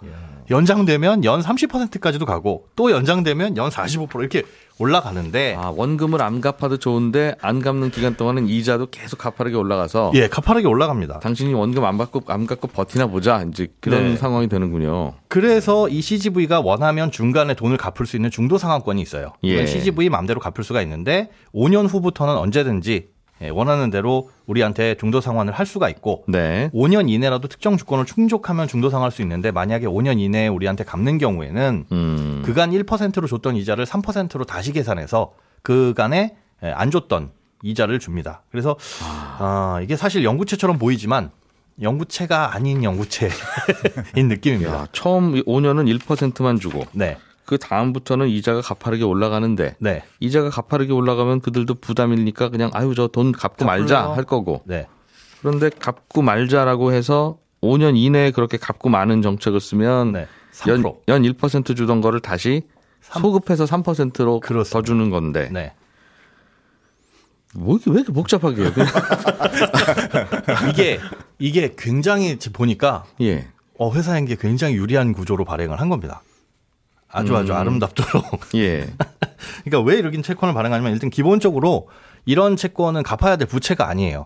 연장되면 0.49 1.23
연 1.23 1.41
30%까지도 1.41 2.25
가고 2.25 2.67
또 2.75 2.91
연장되면 2.91 3.55
연 3.57 3.69
45% 3.69 4.19
이렇게 4.19 4.43
올라가는데 4.79 5.55
아, 5.57 5.69
원금을 5.69 6.21
안 6.21 6.41
갚아도 6.41 6.77
좋은데 6.77 7.35
안 7.41 7.61
갚는 7.61 7.91
기간 7.91 8.15
동안은 8.15 8.49
이자도 8.49 8.87
계속 8.87 9.17
가파르게 9.17 9.55
올라가서 9.55 10.11
예, 10.15 10.27
가파르게 10.27 10.67
올라갑니다. 10.67 11.19
당신이 11.19 11.53
원금 11.53 11.85
안 11.85 11.97
받고 11.97 12.23
안 12.27 12.47
갚고 12.47 12.67
버티나 12.69 13.07
보자. 13.07 13.45
이제 13.49 13.67
그런 13.79 14.03
네. 14.03 14.17
상황이 14.17 14.49
되는군요. 14.49 15.13
그래서 15.27 15.87
이 15.89 16.01
CGV가 16.01 16.59
원하면 16.61 17.11
중간에 17.11 17.53
돈을 17.53 17.77
갚을 17.77 18.07
수 18.07 18.15
있는 18.15 18.31
중도 18.31 18.57
상환권이 18.57 19.01
있어요. 19.01 19.33
예. 19.43 19.65
CGV 19.65 20.09
마음대로 20.09 20.39
갚을 20.39 20.63
수가 20.63 20.81
있는데 20.81 21.29
5년 21.53 21.87
후부터는 21.87 22.35
언제든지 22.35 22.93
예, 22.93 23.12
원하는 23.49 23.89
대로 23.89 24.29
우리한테 24.45 24.95
중도 24.95 25.21
상환을 25.21 25.53
할 25.53 25.65
수가 25.65 25.89
있고 25.89 26.23
네. 26.27 26.69
5년 26.73 27.09
이내라도 27.09 27.47
특정 27.47 27.77
조건을 27.77 28.05
충족하면 28.05 28.67
중도 28.67 28.89
상환할 28.89 29.11
수 29.11 29.21
있는데 29.21 29.51
만약에 29.51 29.85
5년 29.85 30.19
이내에 30.19 30.47
우리한테 30.47 30.83
갚는 30.83 31.17
경우에는 31.17 31.85
음. 31.91 32.41
그간 32.45 32.71
1%로 32.71 33.27
줬던 33.27 33.55
이자를 33.55 33.85
3%로 33.85 34.45
다시 34.45 34.71
계산해서 34.71 35.33
그간에 35.61 36.35
예, 36.63 36.71
안 36.71 36.91
줬던 36.91 37.31
이자를 37.63 37.99
줍니다. 37.99 38.43
그래서 38.51 38.75
아, 39.39 39.79
이게 39.81 39.95
사실 39.95 40.23
영구채처럼 40.23 40.77
보이지만 40.77 41.31
영구채가 41.81 42.53
아닌 42.53 42.83
영구채인 42.83 43.31
느낌입니다. 44.15 44.73
야, 44.73 44.87
처음 44.91 45.33
5년은 45.33 45.99
1%만 45.99 46.59
주고 46.59 46.85
네. 46.91 47.17
그 47.45 47.57
다음부터는 47.57 48.29
이자가 48.29 48.61
가파르게 48.61 49.03
올라가는데 49.03 49.75
네. 49.79 50.03
이자가 50.19 50.49
가파르게 50.49 50.93
올라가면 50.93 51.41
그들도 51.41 51.75
부담이니까 51.75 52.49
그냥 52.49 52.69
아유 52.73 52.95
저 52.95 53.07
돈 53.07 53.31
갚고 53.31 53.65
말자? 53.65 54.13
할 54.13 54.23
거고 54.23 54.61
네. 54.65 54.87
그런데 55.41 55.69
갚고 55.69 56.21
말자라고 56.21 56.93
해서 56.93 57.37
5년 57.61 57.97
이내에 57.97 58.31
그렇게 58.31 58.57
갚고 58.57 58.89
마는 58.89 59.21
정책을 59.21 59.59
쓰면 59.59 60.13
네. 60.13 60.27
연, 60.67 60.83
3%. 60.83 61.05
연1% 61.05 61.75
주던 61.75 62.01
거를 62.01 62.19
다시 62.19 62.63
소급해서 63.01 63.65
3%로 63.65 64.39
그렇습니다. 64.39 64.79
더 64.79 64.81
주는 64.81 65.09
건데 65.09 65.49
네. 65.51 65.73
뭐 67.55 67.77
이게 67.77 67.91
왜 67.91 67.97
이렇게 67.97 68.13
복잡하게 68.13 68.63
해요? 68.63 68.71
이게 70.71 70.99
이게 71.39 71.73
굉장히 71.77 72.37
보니까 72.53 73.03
예. 73.21 73.47
어, 73.77 73.91
회사인 73.93 74.25
게 74.25 74.35
굉장히 74.35 74.75
유리한 74.75 75.13
구조로 75.13 75.45
발행을 75.45 75.79
한 75.79 75.89
겁니다. 75.89 76.21
아주 77.13 77.35
아주 77.37 77.51
음. 77.53 77.57
아름답도록. 77.57 78.41
예. 78.55 78.87
그러니까 79.63 79.89
왜 79.89 79.97
이렇게 79.97 80.21
채권을 80.21 80.53
발행하냐면 80.53 80.93
일단 80.93 81.09
기본적으로 81.09 81.87
이런 82.25 82.55
채권은 82.55 83.03
갚아야 83.03 83.35
될 83.35 83.47
부채가 83.47 83.87
아니에요. 83.87 84.25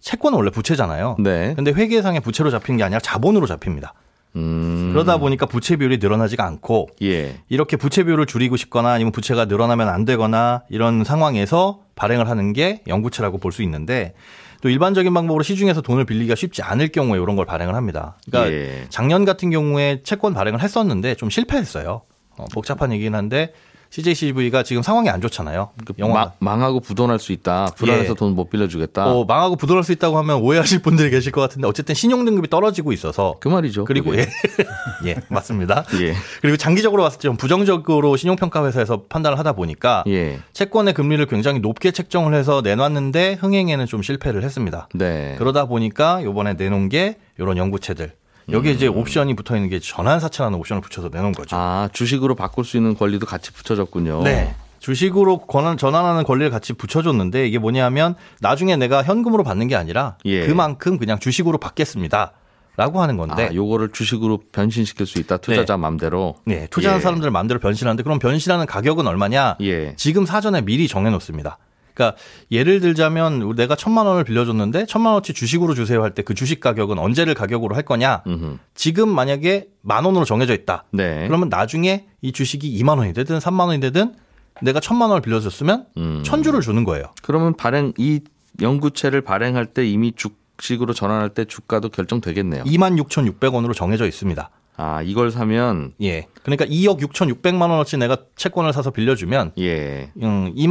채권은 0.00 0.36
원래 0.36 0.50
부채잖아요. 0.50 1.16
네. 1.20 1.54
근데 1.54 1.72
회계상의 1.72 2.20
부채로 2.20 2.50
잡힌 2.50 2.76
게 2.76 2.82
아니라 2.84 3.00
자본으로 3.00 3.46
잡힙니다. 3.46 3.94
음. 4.36 4.90
그러다 4.92 5.16
보니까 5.16 5.46
부채 5.46 5.76
비율이 5.76 5.98
늘어나지가 5.98 6.44
않고 6.44 6.88
예. 7.02 7.38
이렇게 7.48 7.76
부채 7.76 8.04
비율을 8.04 8.26
줄이고 8.26 8.56
싶거나 8.56 8.90
아니면 8.92 9.12
부채가 9.12 9.46
늘어나면 9.46 9.88
안 9.88 10.04
되거나 10.04 10.62
이런 10.68 11.04
상황에서 11.04 11.80
발행을 11.94 12.28
하는 12.28 12.52
게 12.52 12.82
영구채라고 12.86 13.38
볼 13.38 13.52
수 13.52 13.62
있는데 13.62 14.14
또 14.60 14.68
일반적인 14.68 15.12
방법으로 15.14 15.42
시중에서 15.42 15.80
돈을 15.80 16.04
빌리기가 16.04 16.34
쉽지 16.34 16.62
않을 16.62 16.88
경우에 16.88 17.20
이런 17.20 17.36
걸 17.36 17.46
발행을 17.46 17.74
합니다. 17.74 18.16
그러니까 18.26 18.52
예. 18.52 18.86
작년 18.90 19.24
같은 19.24 19.50
경우에 19.50 20.00
채권 20.02 20.34
발행을 20.34 20.60
했었는데 20.62 21.14
좀 21.14 21.30
실패했어요. 21.30 22.02
어, 22.38 22.44
복잡한 22.52 22.92
얘기긴 22.92 23.14
한데 23.14 23.52
CJCV가 23.88 24.64
지금 24.64 24.82
상황이 24.82 25.08
안 25.08 25.20
좋잖아요. 25.20 25.70
영화 26.00 26.14
마- 26.14 26.32
망하고 26.40 26.80
부도날 26.80 27.20
수 27.20 27.30
있다. 27.32 27.66
불안해서 27.76 28.10
예. 28.10 28.14
돈못 28.14 28.50
빌려주겠다. 28.50 29.06
어, 29.06 29.24
망하고 29.24 29.54
부도날 29.56 29.84
수 29.84 29.92
있다고 29.92 30.18
하면 30.18 30.38
오해하실 30.42 30.82
분들이 30.82 31.08
계실 31.08 31.30
것 31.30 31.40
같은데 31.40 31.68
어쨌든 31.68 31.94
신용 31.94 32.24
등급이 32.24 32.48
떨어지고 32.50 32.92
있어서 32.92 33.36
그 33.40 33.48
말이죠. 33.48 33.84
그리고. 33.84 34.14
예, 34.16 34.26
예 35.06 35.16
맞습니다. 35.28 35.84
예. 36.02 36.14
그리고 36.42 36.56
장기적으로 36.56 37.04
봤을 37.04 37.18
때 37.20 37.26
좀 37.28 37.36
부정적으로 37.36 38.16
신용평가 38.16 38.66
회사에서 38.66 39.04
판단을 39.08 39.38
하다 39.38 39.52
보니까 39.52 40.02
예. 40.08 40.40
채권의 40.52 40.92
금리를 40.92 41.24
굉장히 41.26 41.60
높게 41.60 41.90
책정을 41.92 42.34
해서 42.34 42.60
내놨는데 42.62 43.34
흥행에는 43.40 43.86
좀 43.86 44.02
실패를 44.02 44.42
했습니다. 44.42 44.88
네. 44.94 45.36
그러다 45.38 45.66
보니까 45.66 46.22
요번에 46.24 46.54
내놓은 46.54 46.88
게 46.88 47.16
이런 47.38 47.56
연구체들. 47.56 48.12
여기에 48.50 48.72
이제 48.72 48.86
옵션이 48.86 49.34
붙어 49.34 49.56
있는 49.56 49.68
게 49.68 49.78
전환 49.80 50.20
사채라는 50.20 50.58
옵션을 50.58 50.80
붙여서 50.80 51.10
내놓은 51.12 51.32
거죠. 51.32 51.56
아, 51.56 51.88
주식으로 51.92 52.34
바꿀 52.34 52.64
수 52.64 52.76
있는 52.76 52.94
권리도 52.94 53.26
같이 53.26 53.52
붙여졌군요. 53.52 54.22
네. 54.22 54.54
주식으로 54.78 55.38
권한 55.38 55.76
전환하는 55.76 56.22
권리를 56.22 56.50
같이 56.50 56.72
붙여줬는데 56.72 57.48
이게 57.48 57.58
뭐냐면 57.58 58.14
나중에 58.40 58.76
내가 58.76 59.02
현금으로 59.02 59.42
받는 59.42 59.66
게 59.68 59.74
아니라 59.74 60.16
예. 60.26 60.46
그만큼 60.46 60.98
그냥 60.98 61.18
주식으로 61.18 61.58
받겠습니다. 61.58 62.32
라고 62.76 63.00
하는 63.00 63.16
건데 63.16 63.48
아, 63.50 63.54
요거를 63.54 63.88
주식으로 63.92 64.42
변신시킬 64.52 65.06
수 65.06 65.18
있다. 65.18 65.38
투자자 65.38 65.78
맘대로. 65.78 66.36
네, 66.44 66.66
투자하는 66.70 67.00
예. 67.00 67.02
사람들 67.02 67.30
마음대로 67.30 67.58
변신하는데 67.58 68.02
그럼 68.02 68.18
변신하는 68.18 68.66
가격은 68.66 69.06
얼마냐? 69.06 69.56
예. 69.62 69.96
지금 69.96 70.26
사전에 70.26 70.60
미리 70.60 70.86
정해 70.86 71.10
놓습니다. 71.10 71.56
그러니까 71.96 72.16
예를 72.50 72.80
들자면 72.80 73.56
내가 73.56 73.74
천만 73.74 74.04
원을 74.06 74.22
빌려줬는데 74.24 74.84
천만 74.86 75.14
원어치 75.14 75.32
주식으로 75.32 75.74
주세요 75.74 76.02
할 76.02 76.10
때 76.14 76.22
그 76.22 76.34
주식 76.34 76.60
가격은 76.60 76.98
언제를 76.98 77.34
가격으로 77.34 77.74
할 77.74 77.82
거냐? 77.84 78.22
음흠. 78.26 78.58
지금 78.74 79.08
만약에 79.08 79.68
만 79.80 80.04
원으로 80.04 80.24
정해져 80.24 80.52
있다. 80.54 80.84
네. 80.92 81.26
그러면 81.26 81.48
나중에 81.48 82.04
이 82.20 82.32
주식이 82.32 82.78
2만 82.82 82.98
원이 82.98 83.12
되든 83.14 83.38
3만 83.38 83.66
원이 83.68 83.80
되든 83.80 84.14
내가 84.62 84.80
천만 84.80 85.08
원을 85.08 85.22
빌려줬으면 85.22 85.86
음. 85.96 86.22
천 86.24 86.42
주를 86.42 86.60
주는 86.60 86.84
거예요. 86.84 87.12
그러면 87.22 87.54
발행 87.56 87.92
이 87.98 88.20
연구체를 88.60 89.20
발행할 89.22 89.66
때 89.66 89.86
이미 89.86 90.12
주식으로 90.58 90.92
전환할 90.94 91.30
때 91.30 91.44
주가도 91.44 91.88
결정되겠네요. 91.90 92.64
2만 92.64 92.98
6,600원으로 93.02 93.74
정해져 93.74 94.06
있습니다. 94.06 94.50
아, 94.78 95.00
이걸 95.02 95.30
사면 95.30 95.92
예. 96.02 96.26
그러니까 96.42 96.64
2억 96.66 97.00
6,600만 97.00 97.62
원어치 97.70 97.96
내가 97.98 98.16
채권을 98.36 98.72
사서 98.74 98.90
빌려주면 98.90 99.52
예. 99.58 100.10
음, 100.22 100.52
2 100.54 100.66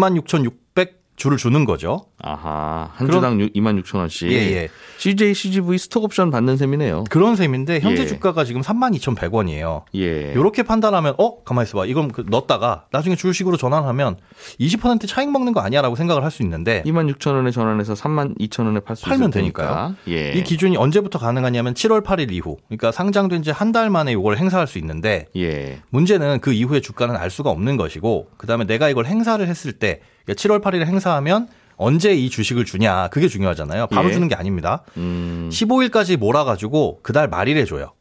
만6,600 1.16 1.18
주를 1.18 1.38
주는 1.38 1.66
거죠. 1.66 2.06
아하. 2.22 2.90
한 2.94 3.10
주당 3.10 3.38
2만 3.38 3.82
6천 3.84 3.98
원씩. 4.00 4.32
예, 4.32 4.36
예. 4.36 4.70
CJ, 4.98 5.34
CGV 5.34 5.78
스톡 5.78 6.04
옵션 6.04 6.32
받는 6.32 6.58
셈이네요. 6.58 7.06
그런 7.10 7.36
셈인데 7.36 7.80
현재 7.80 8.04
예. 8.04 8.08
주가가 8.08 8.44
지금 8.44 8.62
32,100원이에요. 8.62 9.84
예. 9.96 10.32
이렇게 10.34 10.64
판단하면 10.64 11.16
어 11.18 11.44
가만히 11.44 11.68
있어 11.68 11.78
봐 11.78 11.86
이건 11.86 12.12
그 12.12 12.26
넣었다가 12.28 12.86
나중에 12.92 13.16
주식으로 13.16 13.58
전환하면 13.58 14.18
20% 14.60 15.08
차익 15.08 15.32
먹는 15.32 15.54
거 15.54 15.62
아니야라고 15.62 15.96
생각을 15.96 16.24
할 16.24 16.36
수 16.36 16.42
있는데 16.44 16.84
2만 16.86 17.10
6천 17.16 17.34
원에 17.36 17.50
전환해서 17.52 17.94
3만 17.94 18.38
2천 18.38 18.66
원에 18.66 18.82
팔 18.82 18.98
수 18.98 19.06
팔면. 19.06 19.32
되니까요. 19.32 19.96
예. 20.10 20.34
이 20.34 20.44
기준이 20.44 20.76
언제부터 20.76 21.18
가능하냐면 21.18 21.74
7월 21.76 22.04
8일 22.04 22.32
이후 22.34 22.58
그러니까 22.68 22.92
상장된 22.92 23.42
지 23.44 23.52
한 23.52 23.72
달 23.72 23.90
만에 23.90 24.12
이걸 24.12 24.38
행사할 24.38 24.68
수 24.68 24.78
있는데 24.80 25.28
예. 25.38 25.80
문제는 25.92 26.40
그 26.42 26.52
이후에 26.54 26.82
주가는 26.82 27.16
알 27.16 27.30
수가 27.30 27.50
없는 27.52 27.78
것이고 27.78 28.28
그다음에 28.38 28.66
내가 28.66 28.90
이걸 28.90 29.06
행사를 29.06 29.46
했을 29.48 29.72
때 29.74 30.02
7월 30.34 30.62
8일에 30.62 30.86
행사하면 30.86 31.48
언제 31.78 32.14
이 32.14 32.30
주식을 32.30 32.66
주냐 32.66 33.10
그게 33.10 33.28
중요하잖아요. 33.28 33.88
바로 33.88 34.10
예. 34.10 34.14
주는 34.14 34.28
게 34.28 34.36
아닙니다. 34.36 34.84
음. 34.98 35.50
15일까지 35.52 36.18
몰아가지고 36.18 37.00
그달 37.04 37.28
말일에 37.28 37.66
줘요. 37.66 37.92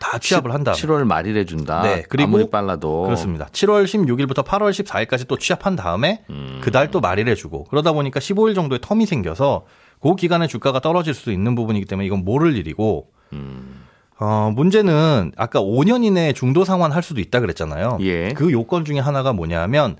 다 0.00 0.18
취합을 0.18 0.52
한 0.52 0.64
다음에. 0.64 0.78
7월 0.78 1.04
말일에 1.04 1.44
준다. 1.44 1.82
네, 1.82 2.02
그리고 2.08 2.28
아무리 2.28 2.50
빨라도 2.50 3.02
그렇습니다. 3.02 3.46
7월 3.52 3.84
16일부터 3.84 4.44
8월 4.44 4.70
14일까지 4.70 5.28
또 5.28 5.36
취합한 5.36 5.76
다음에 5.76 6.24
음. 6.30 6.58
그달 6.62 6.90
또 6.90 7.00
말일에 7.00 7.34
주고 7.34 7.64
그러다 7.64 7.92
보니까 7.92 8.18
15일 8.18 8.54
정도의 8.54 8.80
텀이 8.80 9.04
생겨서 9.04 9.66
그 10.00 10.16
기간에 10.16 10.46
주가가 10.46 10.80
떨어질 10.80 11.12
수 11.12 11.30
있는 11.30 11.54
부분이기 11.54 11.84
때문에 11.84 12.06
이건 12.06 12.24
모를 12.24 12.56
일이고 12.56 13.10
음. 13.34 13.84
어, 14.18 14.50
문제는 14.54 15.32
아까 15.36 15.60
5년 15.60 16.02
이내에 16.04 16.32
중도 16.32 16.64
상환 16.64 16.92
할 16.92 17.02
수도 17.02 17.20
있다 17.20 17.40
그랬잖아요. 17.40 17.98
예. 18.00 18.32
그 18.32 18.50
요건 18.52 18.86
중에 18.86 18.98
하나가 18.98 19.32
뭐냐면 19.34 19.96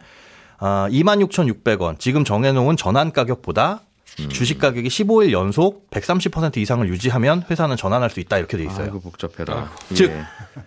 아, 0.60 0.88
26,600원 0.90 1.98
지금 1.98 2.22
정해놓은 2.22 2.76
전환 2.76 3.12
가격보다 3.12 3.80
음. 4.20 4.28
주식 4.28 4.58
가격이 4.58 4.88
15일 4.88 5.32
연속 5.32 5.90
130% 5.90 6.58
이상을 6.58 6.86
유지하면 6.88 7.44
회사는 7.50 7.76
전환할 7.76 8.10
수 8.10 8.20
있다 8.20 8.38
이렇게 8.38 8.56
돼 8.56 8.64
있어요. 8.64 8.84
아이고 8.84 9.00
복잡해라. 9.00 9.70
즉, 9.94 10.10
예. 10.10 10.22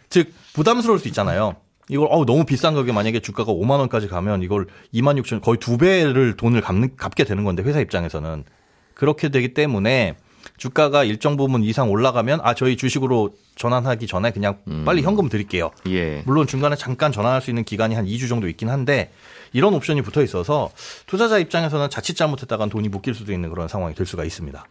즉 0.09 0.33
부담스러울 0.53 0.99
수 0.99 1.07
있잖아요. 1.09 1.55
이걸 1.89 2.07
어우 2.09 2.25
너무 2.25 2.45
비싼 2.45 2.73
가격에 2.73 2.91
만약에 2.91 3.19
주가가 3.19 3.51
5만 3.51 3.71
원까지 3.79 4.07
가면 4.07 4.41
이걸 4.41 4.67
2만 4.93 5.21
6천 5.21 5.41
거의 5.41 5.57
두 5.59 5.77
배를 5.77 6.37
돈을 6.37 6.61
갚는, 6.61 6.95
갚게 6.95 7.25
되는 7.25 7.43
건데 7.43 7.61
회사 7.63 7.79
입장에서는 7.79 8.45
그렇게 8.93 9.29
되기 9.29 9.53
때문에 9.53 10.15
주가가 10.57 11.03
일정 11.03 11.35
부분 11.37 11.63
이상 11.63 11.89
올라가면 11.89 12.39
아 12.43 12.53
저희 12.53 12.77
주식으로 12.77 13.31
전환하기 13.55 14.07
전에 14.07 14.31
그냥 14.31 14.59
빨리 14.85 15.01
현금 15.01 15.29
드릴게요. 15.29 15.71
예. 15.87 16.23
물론 16.25 16.47
중간에 16.47 16.75
잠깐 16.75 17.11
전환할 17.11 17.41
수 17.41 17.51
있는 17.51 17.63
기간이 17.63 17.95
한 17.95 18.05
2주 18.05 18.29
정도 18.29 18.47
있긴 18.47 18.69
한데 18.69 19.11
이런 19.53 19.73
옵션이 19.73 20.01
붙어 20.01 20.21
있어서 20.21 20.71
투자자 21.05 21.37
입장에서는 21.37 21.89
자칫 21.89 22.15
잘못했다간 22.15 22.69
돈이 22.69 22.89
묶일 22.89 23.13
수도 23.13 23.31
있는 23.31 23.49
그런 23.49 23.67
상황이 23.67 23.95
될 23.95 24.05
수가 24.05 24.25
있습니다. 24.25 24.65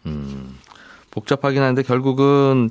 복잡하긴 1.11 1.63
한데 1.63 1.83
결국은 1.83 2.71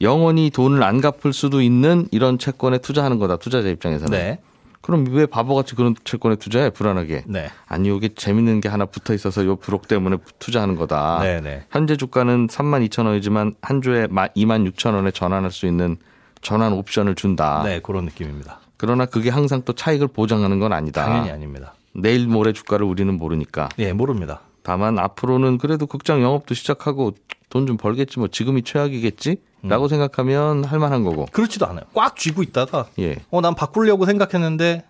영원히 0.00 0.50
돈을 0.50 0.82
안 0.82 1.00
갚을 1.00 1.32
수도 1.32 1.60
있는 1.60 2.08
이런 2.10 2.38
채권에 2.38 2.78
투자하는 2.78 3.18
거다. 3.18 3.36
투자자 3.36 3.68
입장에서는. 3.68 4.18
네. 4.18 4.40
그럼 4.80 5.04
왜 5.10 5.26
바보같이 5.26 5.74
그런 5.74 5.94
채권에 6.04 6.36
투자해? 6.36 6.70
불안하게. 6.70 7.24
네. 7.26 7.50
아니 7.66 7.90
여기 7.90 8.14
재밌는 8.14 8.62
게 8.62 8.70
하나 8.70 8.86
붙어 8.86 9.12
있어서 9.12 9.44
요 9.44 9.56
브록 9.56 9.88
때문에 9.88 10.16
투자하는 10.38 10.74
거다. 10.74 11.18
네, 11.22 11.40
네. 11.42 11.64
현재 11.70 11.98
주가는 11.98 12.46
3만 12.46 12.88
2천 12.88 13.04
원이지만 13.04 13.56
한 13.60 13.82
주에 13.82 14.06
2만 14.06 14.72
6천 14.72 14.94
원에 14.94 15.10
전환할 15.10 15.50
수 15.50 15.66
있는 15.66 15.98
전환 16.40 16.72
옵션을 16.72 17.14
준다. 17.14 17.62
네, 17.62 17.80
그런 17.80 18.06
느낌입니다. 18.06 18.60
그러나 18.80 19.04
그게 19.04 19.28
항상 19.28 19.60
또 19.66 19.74
차익을 19.74 20.08
보장하는 20.08 20.58
건 20.58 20.72
아니다. 20.72 21.04
당연히 21.04 21.30
아닙니다. 21.30 21.74
내일 21.92 22.26
모레 22.26 22.54
주가를 22.54 22.86
우리는 22.86 23.12
모르니까. 23.14 23.68
예, 23.78 23.92
모릅니다. 23.92 24.40
다만 24.62 24.98
앞으로는 24.98 25.58
그래도 25.58 25.86
극장 25.86 26.22
영업도 26.22 26.54
시작하고 26.54 27.12
돈 27.50 27.66
좀 27.66 27.76
벌겠지 27.76 28.18
뭐 28.18 28.28
지금이 28.28 28.62
최악이겠지 28.62 29.36
라고 29.64 29.88
생각하면 29.88 30.64
할 30.64 30.78
만한 30.78 31.02
거고. 31.04 31.26
그렇지도 31.30 31.66
않아요. 31.66 31.84
꽉 31.92 32.16
쥐고 32.16 32.42
있다가 32.42 32.86
예. 33.00 33.16
어, 33.30 33.42
난 33.42 33.54
바꾸려고 33.54 34.06
생각했는데 34.06 34.84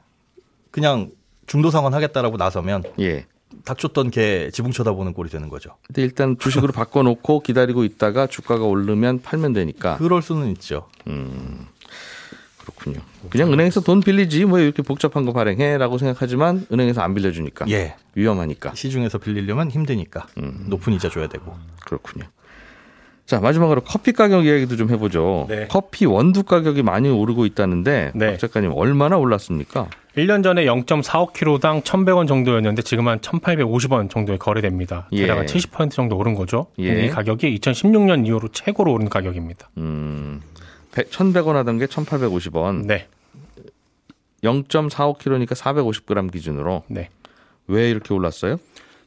그냥 0.70 1.10
중도 1.48 1.70
상환 1.72 1.92
하겠다라고 1.92 2.36
나서면 2.36 2.84
예. 3.00 3.26
닥쳤던 3.64 4.10
개 4.12 4.50
지붕 4.52 4.70
쳐다보는 4.70 5.14
꼴이 5.14 5.30
되는 5.30 5.48
거죠. 5.48 5.70
근데 5.88 6.02
일단 6.02 6.36
주식으로 6.38 6.70
바꿔 6.72 7.02
놓고 7.02 7.40
기다리고 7.40 7.82
있다가 7.82 8.28
주가가 8.28 8.64
오르면 8.64 9.22
팔면 9.22 9.52
되니까. 9.54 9.96
그럴 9.96 10.22
수는 10.22 10.46
있죠. 10.52 10.86
그렇군요. 12.60 13.00
그냥 13.30 13.52
은행에서 13.52 13.80
돈 13.80 14.00
빌리지 14.00 14.44
뭐 14.44 14.58
이렇게 14.58 14.82
복잡한 14.82 15.24
거 15.24 15.32
발행해라고 15.32 15.98
생각하지만 15.98 16.66
은행에서 16.70 17.00
안 17.00 17.14
빌려주니까. 17.14 17.66
예. 17.70 17.96
위험하니까. 18.14 18.74
시중에서 18.74 19.18
빌리려면 19.18 19.70
힘드니까 19.70 20.26
높은 20.68 20.92
이자 20.92 21.08
줘야 21.08 21.26
되고. 21.26 21.54
그렇군요. 21.84 22.26
자 23.26 23.38
마지막으로 23.38 23.82
커피 23.82 24.12
가격 24.12 24.44
이야기도 24.44 24.76
좀 24.76 24.90
해보죠. 24.90 25.46
네. 25.48 25.68
커피 25.70 26.04
원두 26.04 26.42
가격이 26.42 26.82
많이 26.82 27.08
오르고 27.08 27.46
있다는데 27.46 28.10
네. 28.14 28.30
박 28.32 28.38
작가님 28.40 28.72
얼마나 28.74 29.16
올랐습니까? 29.18 29.88
1년 30.16 30.42
전에 30.42 30.64
0.45kg당 30.64 31.82
1,100원 31.84 32.26
정도였는데 32.26 32.82
지금 32.82 33.06
한 33.06 33.20
1,850원 33.20 34.10
정도에 34.10 34.36
거래됩니다. 34.36 35.06
예. 35.12 35.22
대략 35.22 35.46
한70% 35.46 35.92
정도 35.92 36.16
오른 36.16 36.34
거죠. 36.34 36.66
예. 36.80 37.06
이 37.06 37.08
가격이 37.08 37.56
2016년 37.60 38.26
이후로 38.26 38.48
최고로 38.48 38.92
오른 38.92 39.08
가격입니다. 39.08 39.70
음, 39.78 40.40
1,100원 40.92 41.54
하던 41.54 41.78
게 41.78 41.86
1,850원. 41.86 42.86
네. 42.86 43.06
0.45kg니까 44.42 45.52
450g 45.52 46.32
기준으로 46.32 46.82
네. 46.88 47.10
왜 47.66 47.90
이렇게 47.90 48.14
올랐어요? 48.14 48.58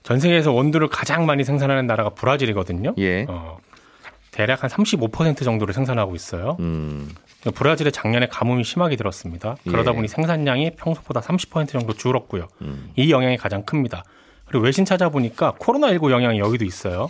전 0.04 0.20
세계에서 0.20 0.52
원두를 0.52 0.90
가장 0.90 1.26
많이 1.26 1.44
생산하는 1.44 1.88
나라가 1.88 2.10
브라질이거든요. 2.10 2.94
예. 2.98 3.26
어, 3.28 3.58
대략 4.32 4.64
한 4.64 4.70
35% 4.70 5.44
정도를 5.44 5.74
생산하고 5.74 6.16
있어요. 6.16 6.58
음, 6.60 7.10
브라질에 7.56 7.92
작년에 7.92 8.28
가뭄이 8.28 8.64
심하게 8.64 8.96
들었습니다. 8.96 9.56
그러다 9.64 9.92
예. 9.92 9.96
보니 9.96 10.08
생산량이 10.08 10.72
평소보다 10.76 11.22
30% 11.22 11.70
정도 11.70 11.94
줄었고요. 11.94 12.48
이 12.96 13.12
영향이 13.12 13.38
가장 13.38 13.64
큽니다. 13.64 14.04
그리고 14.46 14.66
외신 14.66 14.86
찾아보니까 14.86 15.54
코로나19 15.54 16.12
영향이 16.12 16.40
여기도 16.40 16.66
있어요. 16.66 17.10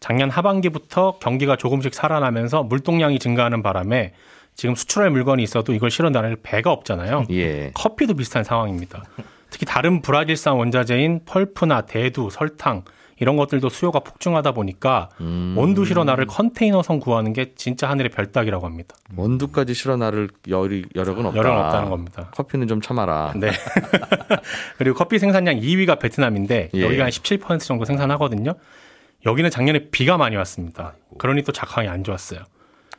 작년 0.00 0.30
하반기부터 0.30 1.18
경기가 1.20 1.56
조금씩 1.56 1.94
살아나면서 1.94 2.62
물동량이 2.64 3.18
증가하는 3.18 3.62
바람에 3.62 4.14
지금 4.54 4.74
수출할 4.74 5.10
물건이 5.10 5.42
있어도 5.42 5.72
이걸 5.72 5.90
실어 5.90 6.10
나를 6.10 6.36
배가 6.42 6.72
없잖아요. 6.72 7.26
예. 7.30 7.70
커피도 7.74 8.14
비슷한 8.14 8.42
상황입니다. 8.42 9.04
특히 9.50 9.66
다른 9.66 10.00
브라질산 10.00 10.54
원자재인 10.54 11.20
펄프나 11.24 11.82
대두, 11.82 12.28
설탕 12.30 12.82
이런 13.18 13.36
것들도 13.36 13.68
수요가 13.68 14.00
폭증하다 14.00 14.52
보니까 14.52 15.10
음. 15.20 15.54
원두 15.56 15.84
실어 15.84 16.04
나를 16.04 16.26
컨테이너선 16.26 17.00
구하는 17.00 17.34
게 17.34 17.52
진짜 17.54 17.88
하늘의 17.90 18.10
별따기라고 18.10 18.64
합니다. 18.64 18.96
원두까지 19.14 19.74
실어 19.74 19.98
나를 19.98 20.30
열이, 20.48 20.86
여력은 20.94 21.26
없다. 21.26 21.38
여력은 21.38 21.58
없다는 21.64 21.90
겁니다. 21.90 22.30
커피는 22.34 22.66
좀 22.66 22.80
참아라. 22.80 23.34
네. 23.36 23.50
그리고 24.78 24.96
커피 24.96 25.18
생산량 25.18 25.60
2위가 25.60 25.98
베트남인데 25.98 26.70
예. 26.72 26.82
여기가 26.82 27.04
한 27.04 27.10
17% 27.10 27.60
정도 27.60 27.84
생산하거든요. 27.84 28.54
여기는 29.26 29.50
작년에 29.50 29.90
비가 29.90 30.16
많이 30.16 30.36
왔습니다. 30.36 30.94
그러니 31.18 31.42
또 31.42 31.52
작황이 31.52 31.88
안 31.88 32.04
좋았어요. 32.04 32.40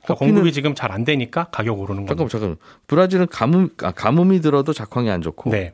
그러니까 0.04 0.14
커피는- 0.16 0.18
공급이 0.18 0.52
지금 0.54 0.76
잘 0.76 0.92
안 0.92 1.04
되니까 1.04 1.46
가격 1.52 1.80
오르는 1.80 2.06
잠깐만, 2.08 2.18
겁니다. 2.30 2.32
잠깐만. 2.32 2.58
브라질은 2.88 3.28
가뭄, 3.28 3.70
아, 3.84 3.92
가뭄이 3.92 4.42
들어도 4.42 4.74
작황이 4.74 5.10
안 5.10 5.22
좋고 5.22 5.50
네. 5.52 5.74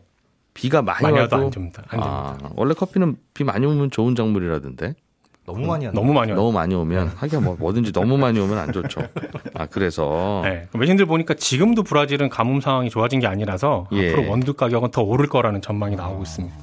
비가 0.54 0.82
많이, 0.82 1.04
많이 1.04 1.18
와도 1.20 1.36
와도 1.36 1.46
안 1.48 1.52
됩니다. 1.52 1.84
안 1.88 2.00
됩니다. 2.00 2.38
아, 2.48 2.50
원래 2.56 2.74
커피는 2.74 3.18
비 3.34 3.44
많이 3.44 3.66
오면 3.66 3.92
좋은 3.92 4.16
작물이라던데. 4.16 4.96
너무 5.48 5.66
많이 5.66 5.86
한다. 5.86 6.00
너무 6.00 6.14
많이 6.14 6.34
너무 6.34 6.52
많이 6.52 6.76
오면 6.76 7.08
하긴 7.16 7.42
뭐 7.42 7.56
뭐든지 7.58 7.94
너무 7.94 8.18
많이 8.18 8.38
오면 8.38 8.58
안 8.58 8.74
좋죠. 8.74 9.00
아 9.54 9.66
그래서 9.66 10.42
네. 10.44 10.68
외신들 10.74 11.06
보니까 11.06 11.36
지금도 11.36 11.84
브라질은 11.84 12.28
가뭄 12.28 12.60
상황이 12.60 12.90
좋아진 12.90 13.22
게 13.22 13.28
아니라서 13.28 13.88
예. 13.94 14.12
앞으로 14.12 14.30
원두 14.30 14.54
가격은 14.54 14.92
더 14.92 15.04
오를 15.04 15.28
거라는 15.28 15.62
전망이 15.62 15.96
나오고 15.96 16.24
있습니다. 16.24 16.58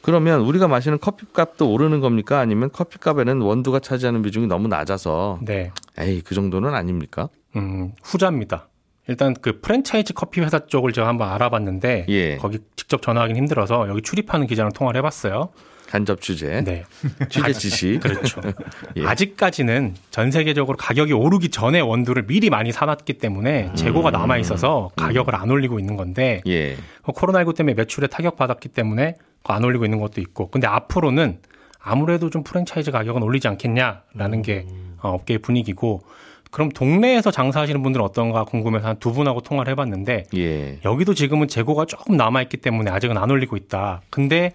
그러면 0.00 0.40
우리가 0.40 0.68
마시는 0.68 0.98
커피값도 1.00 1.70
오르는 1.70 2.00
겁니까? 2.00 2.38
아니면 2.38 2.70
커피값에는 2.72 3.42
원두가 3.42 3.78
차지하는 3.78 4.22
비중이 4.22 4.46
너무 4.46 4.68
낮아서 4.68 5.38
네. 5.42 5.70
에이 5.98 6.22
그 6.24 6.34
정도는 6.34 6.74
아닙니까? 6.74 7.28
음, 7.56 7.92
후자입니다. 8.02 8.68
일단 9.06 9.34
그 9.34 9.60
프랜차이즈 9.60 10.14
커피 10.14 10.40
회사 10.40 10.58
쪽을 10.66 10.92
제가 10.92 11.06
한번 11.08 11.28
알아봤는데 11.28 12.06
예. 12.08 12.36
거기 12.36 12.58
직접 12.74 13.02
전화하긴 13.02 13.36
힘들어서 13.36 13.86
여기 13.90 14.00
출입하는 14.00 14.46
기자랑 14.46 14.72
통화를 14.72 14.98
해봤어요. 14.98 15.50
간접 15.88 16.20
취재, 16.20 16.60
네. 16.62 16.84
취재 17.30 17.52
지시. 17.52 17.98
그렇죠. 18.02 18.40
예. 18.96 19.04
아직까지는 19.06 19.94
전 20.10 20.30
세계적으로 20.30 20.76
가격이 20.76 21.12
오르기 21.14 21.48
전에 21.48 21.80
원두를 21.80 22.26
미리 22.26 22.50
많이 22.50 22.72
사놨기 22.72 23.14
때문에 23.14 23.72
재고가 23.74 24.10
남아 24.10 24.36
있어서 24.38 24.90
가격을 24.96 25.34
안 25.34 25.50
올리고 25.50 25.78
있는 25.78 25.96
건데 25.96 26.42
예. 26.46 26.76
코로나19 27.04 27.56
때문에 27.56 27.74
매출에 27.74 28.06
타격 28.08 28.36
받았기 28.36 28.68
때문에 28.68 29.14
안 29.44 29.64
올리고 29.64 29.84
있는 29.86 29.98
것도 29.98 30.20
있고 30.20 30.50
근데 30.50 30.66
앞으로는 30.66 31.38
아무래도 31.80 32.28
좀 32.28 32.42
프랜차이즈 32.44 32.90
가격은 32.90 33.22
올리지 33.22 33.48
않겠냐라는 33.48 34.42
게 34.42 34.66
어, 35.00 35.10
업계의 35.14 35.38
분위기고 35.38 36.02
그럼 36.50 36.68
동네에서 36.70 37.30
장사하시는 37.30 37.82
분들은 37.82 38.04
어떤가 38.04 38.44
궁금해서 38.44 38.88
한 38.88 38.96
두 38.98 39.12
분하고 39.12 39.40
통화를 39.40 39.70
해봤는데 39.72 40.24
예. 40.36 40.78
여기도 40.84 41.14
지금은 41.14 41.48
재고가 41.48 41.86
조금 41.86 42.16
남아있기 42.16 42.58
때문에 42.58 42.90
아직은 42.90 43.16
안 43.16 43.30
올리고 43.30 43.56
있다. 43.56 44.02
근데 44.10 44.52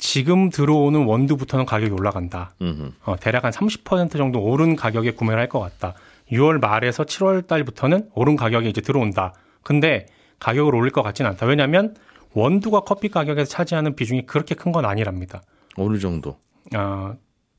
지금 0.00 0.48
들어오는 0.50 1.04
원두부터는 1.04 1.66
가격이 1.66 1.92
올라간다. 1.92 2.54
음흠. 2.62 2.90
어, 3.04 3.16
대략 3.20 3.44
한 3.44 3.52
30% 3.52 4.16
정도 4.16 4.40
오른 4.42 4.74
가격에 4.74 5.12
구매를 5.12 5.38
할 5.40 5.48
것 5.48 5.60
같다. 5.60 5.94
6월 6.32 6.60
말에서 6.60 7.04
7월 7.04 7.46
달부터는 7.46 8.08
오른 8.14 8.36
가격이 8.36 8.68
이제 8.68 8.80
들어온다. 8.80 9.34
근데 9.62 10.06
가격을 10.38 10.74
올릴 10.74 10.90
것 10.92 11.02
같지는 11.02 11.30
않다. 11.32 11.44
왜냐하면 11.46 11.94
원두가 12.32 12.80
커피 12.80 13.08
가격에서 13.08 13.48
차지하는 13.50 13.94
비중이 13.94 14.26
그렇게 14.26 14.54
큰 14.54 14.72
건 14.72 14.84
아니랍니다. 14.86 15.42
어느 15.76 15.98
정도? 15.98 16.36
아, 16.74 17.14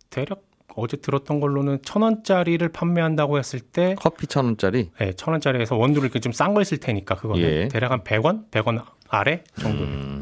대략 0.09 0.41
어제 0.75 0.95
들었던 0.97 1.41
걸로는 1.41 1.79
천 1.83 2.01
원짜리를 2.01 2.65
판매한다고 2.69 3.37
했을 3.37 3.59
때 3.59 3.93
커피 3.99 4.25
천 4.25 4.45
원짜리? 4.45 4.89
네, 4.99 5.11
천 5.13 5.33
원짜리에서 5.33 5.75
원두를 5.75 6.05
이렇게 6.07 6.19
좀 6.21 6.31
싼 6.31 6.53
걸 6.53 6.63
쓸 6.63 6.77
테니까 6.79 7.15
그거는 7.15 7.43
예. 7.43 7.67
대략 7.67 7.91
한 7.91 8.01
100원, 8.03 8.49
100원 8.49 8.81
아래 9.09 9.43
정도. 9.59 9.83
음. 9.83 10.20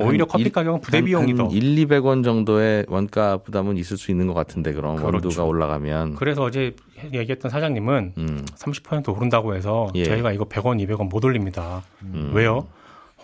오히려 0.00 0.22
한 0.24 0.28
커피 0.28 0.44
일- 0.44 0.52
가격은 0.52 0.80
부대 0.80 0.98
한- 0.98 1.04
비용이 1.04 1.32
한 1.32 1.36
더. 1.36 1.48
1, 1.54 1.86
200원 1.86 2.24
정도의 2.24 2.84
원가 2.88 3.36
부담은 3.38 3.76
있을 3.76 3.96
수 3.96 4.10
있는 4.10 4.26
것 4.26 4.34
같은데 4.34 4.72
그럼 4.72 4.96
그렇죠. 4.96 5.14
원두가 5.28 5.44
올라가면 5.44 6.16
그래서 6.16 6.42
어제 6.42 6.74
얘기했던 7.12 7.50
사장님은 7.50 8.12
음. 8.18 8.44
30% 8.56 9.16
오른다고 9.16 9.54
해서 9.54 9.88
예. 9.94 10.04
저희가 10.04 10.32
이거 10.32 10.44
100원, 10.46 10.84
200원 10.84 11.08
못 11.08 11.24
올립니다. 11.24 11.82
음. 12.02 12.32
왜요? 12.34 12.66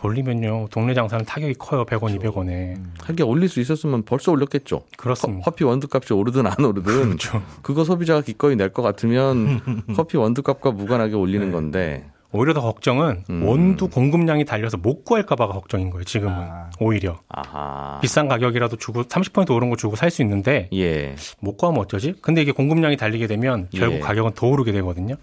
올리면요 0.03 0.69
동네 0.71 0.95
장사는 0.95 1.27
타격이 1.27 1.55
커요 1.59 1.85
100원, 1.85 2.19
200원에 2.19 2.75
하긴 3.05 3.27
올릴 3.27 3.51
수 3.51 3.61
있었으면 3.61 4.03
벌써 4.03 4.33
올렸겠죠. 4.33 4.83
그렇습니다. 4.97 5.43
커피 5.45 5.65
원두값이 5.65 6.15
오르든 6.15 6.47
안 6.47 6.65
오르든 6.65 6.85
그렇죠. 7.21 7.43
그거 7.61 7.85
소비자가 7.85 8.23
기꺼이 8.23 8.57
낼 8.57 8.71
것 8.73 8.81
같으면 8.83 9.61
커피 9.97 10.17
원두값과 10.17 10.71
무관하게 10.71 11.17
올리는 11.17 11.45
네. 11.47 11.53
건데 11.53 12.10
오히려 12.33 12.55
더 12.55 12.61
걱정은 12.61 13.25
음. 13.29 13.45
원두 13.47 13.89
공급량이 13.89 14.45
달려서 14.45 14.77
못 14.77 15.05
구할까봐가 15.05 15.53
걱정인 15.53 15.91
거예요. 15.91 16.05
지금은 16.05 16.47
오히려 16.79 17.19
아하 17.29 17.99
비싼 18.01 18.29
가격이라도 18.29 18.77
주고 18.77 19.03
30% 19.03 19.51
오른 19.55 19.69
거 19.71 19.77
주고 19.77 19.97
살 19.97 20.11
수 20.11 20.23
있는데 20.23 20.69
예 20.73 21.15
못 21.41 21.57
구하면 21.57 21.81
어쩌지? 21.81 22.15
근데 22.23 22.43
이게 22.43 22.53
공급량이 22.53 22.97
달리게 22.97 23.27
되면 23.27 23.69
결국 23.75 23.97
예. 23.97 24.01
가격은 24.01 24.33
더 24.35 24.47
오르게 24.47 24.71
되거든요. 24.73 25.17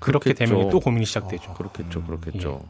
그렇게 0.00 0.32
그렇겠죠. 0.32 0.54
되면 0.54 0.70
또 0.70 0.80
고민이 0.80 1.04
시작되죠. 1.06 1.54
그렇겠죠 1.54 2.02
그렇겠죠. 2.04 2.60
예. 2.64 2.68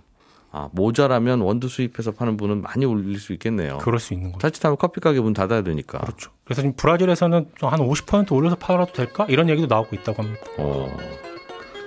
아 0.53 0.69
모자라면 0.73 1.41
원두 1.41 1.69
수입해서 1.69 2.13
파는 2.13 2.37
분은 2.37 2.63
많이 2.63 2.85
올릴 2.85 3.19
수 3.19 3.33
있겠네요. 3.33 3.79
그럴 3.79 3.99
수 3.99 4.15
있는 4.15 4.31
거죠. 4.33 4.39
자칫하면 4.49 4.77
커피 4.79 5.01
가게 5.01 5.21
문 5.21 5.33
닫아야 5.35 5.63
되니까. 5.63 5.99
그렇죠. 5.99 6.31
그래서 6.45 6.63
지금 6.63 6.75
브라질에서는 6.77 7.49
좀한 7.57 7.81
50% 7.81 8.31
올려서 8.33 8.57
팔아도 8.57 8.93
될까? 8.93 9.27
이런 9.29 9.49
얘기도 9.49 9.67
나오고 9.67 9.97
있다고 9.97 10.23
합니다. 10.23 10.41
어, 10.59 10.97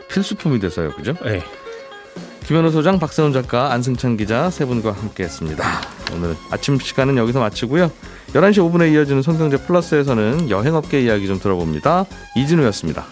필수품이 0.10 0.60
돼서요, 0.60 0.92
그죠? 0.92 1.14
네. 1.24 1.42
김현우 2.48 2.72
소장, 2.72 2.98
박세훈 2.98 3.34
작가, 3.34 3.74
안승찬 3.74 4.16
기자 4.16 4.50
세 4.50 4.64
분과 4.64 4.94
함께했습니다. 4.94 5.64
오늘 6.16 6.34
아침 6.50 6.80
시간은 6.80 7.18
여기서 7.18 7.42
마치고요. 7.42 7.92
11시 8.30 8.60
5분에 8.60 8.94
이어지는 8.94 9.22
손경제 9.22 9.58
플러스에서는 9.58 10.50
여행업계 10.50 11.02
이야기 11.02 11.28
좀 11.28 11.40
들어봅니다. 11.40 12.06
이진우였습니다. 12.38 13.06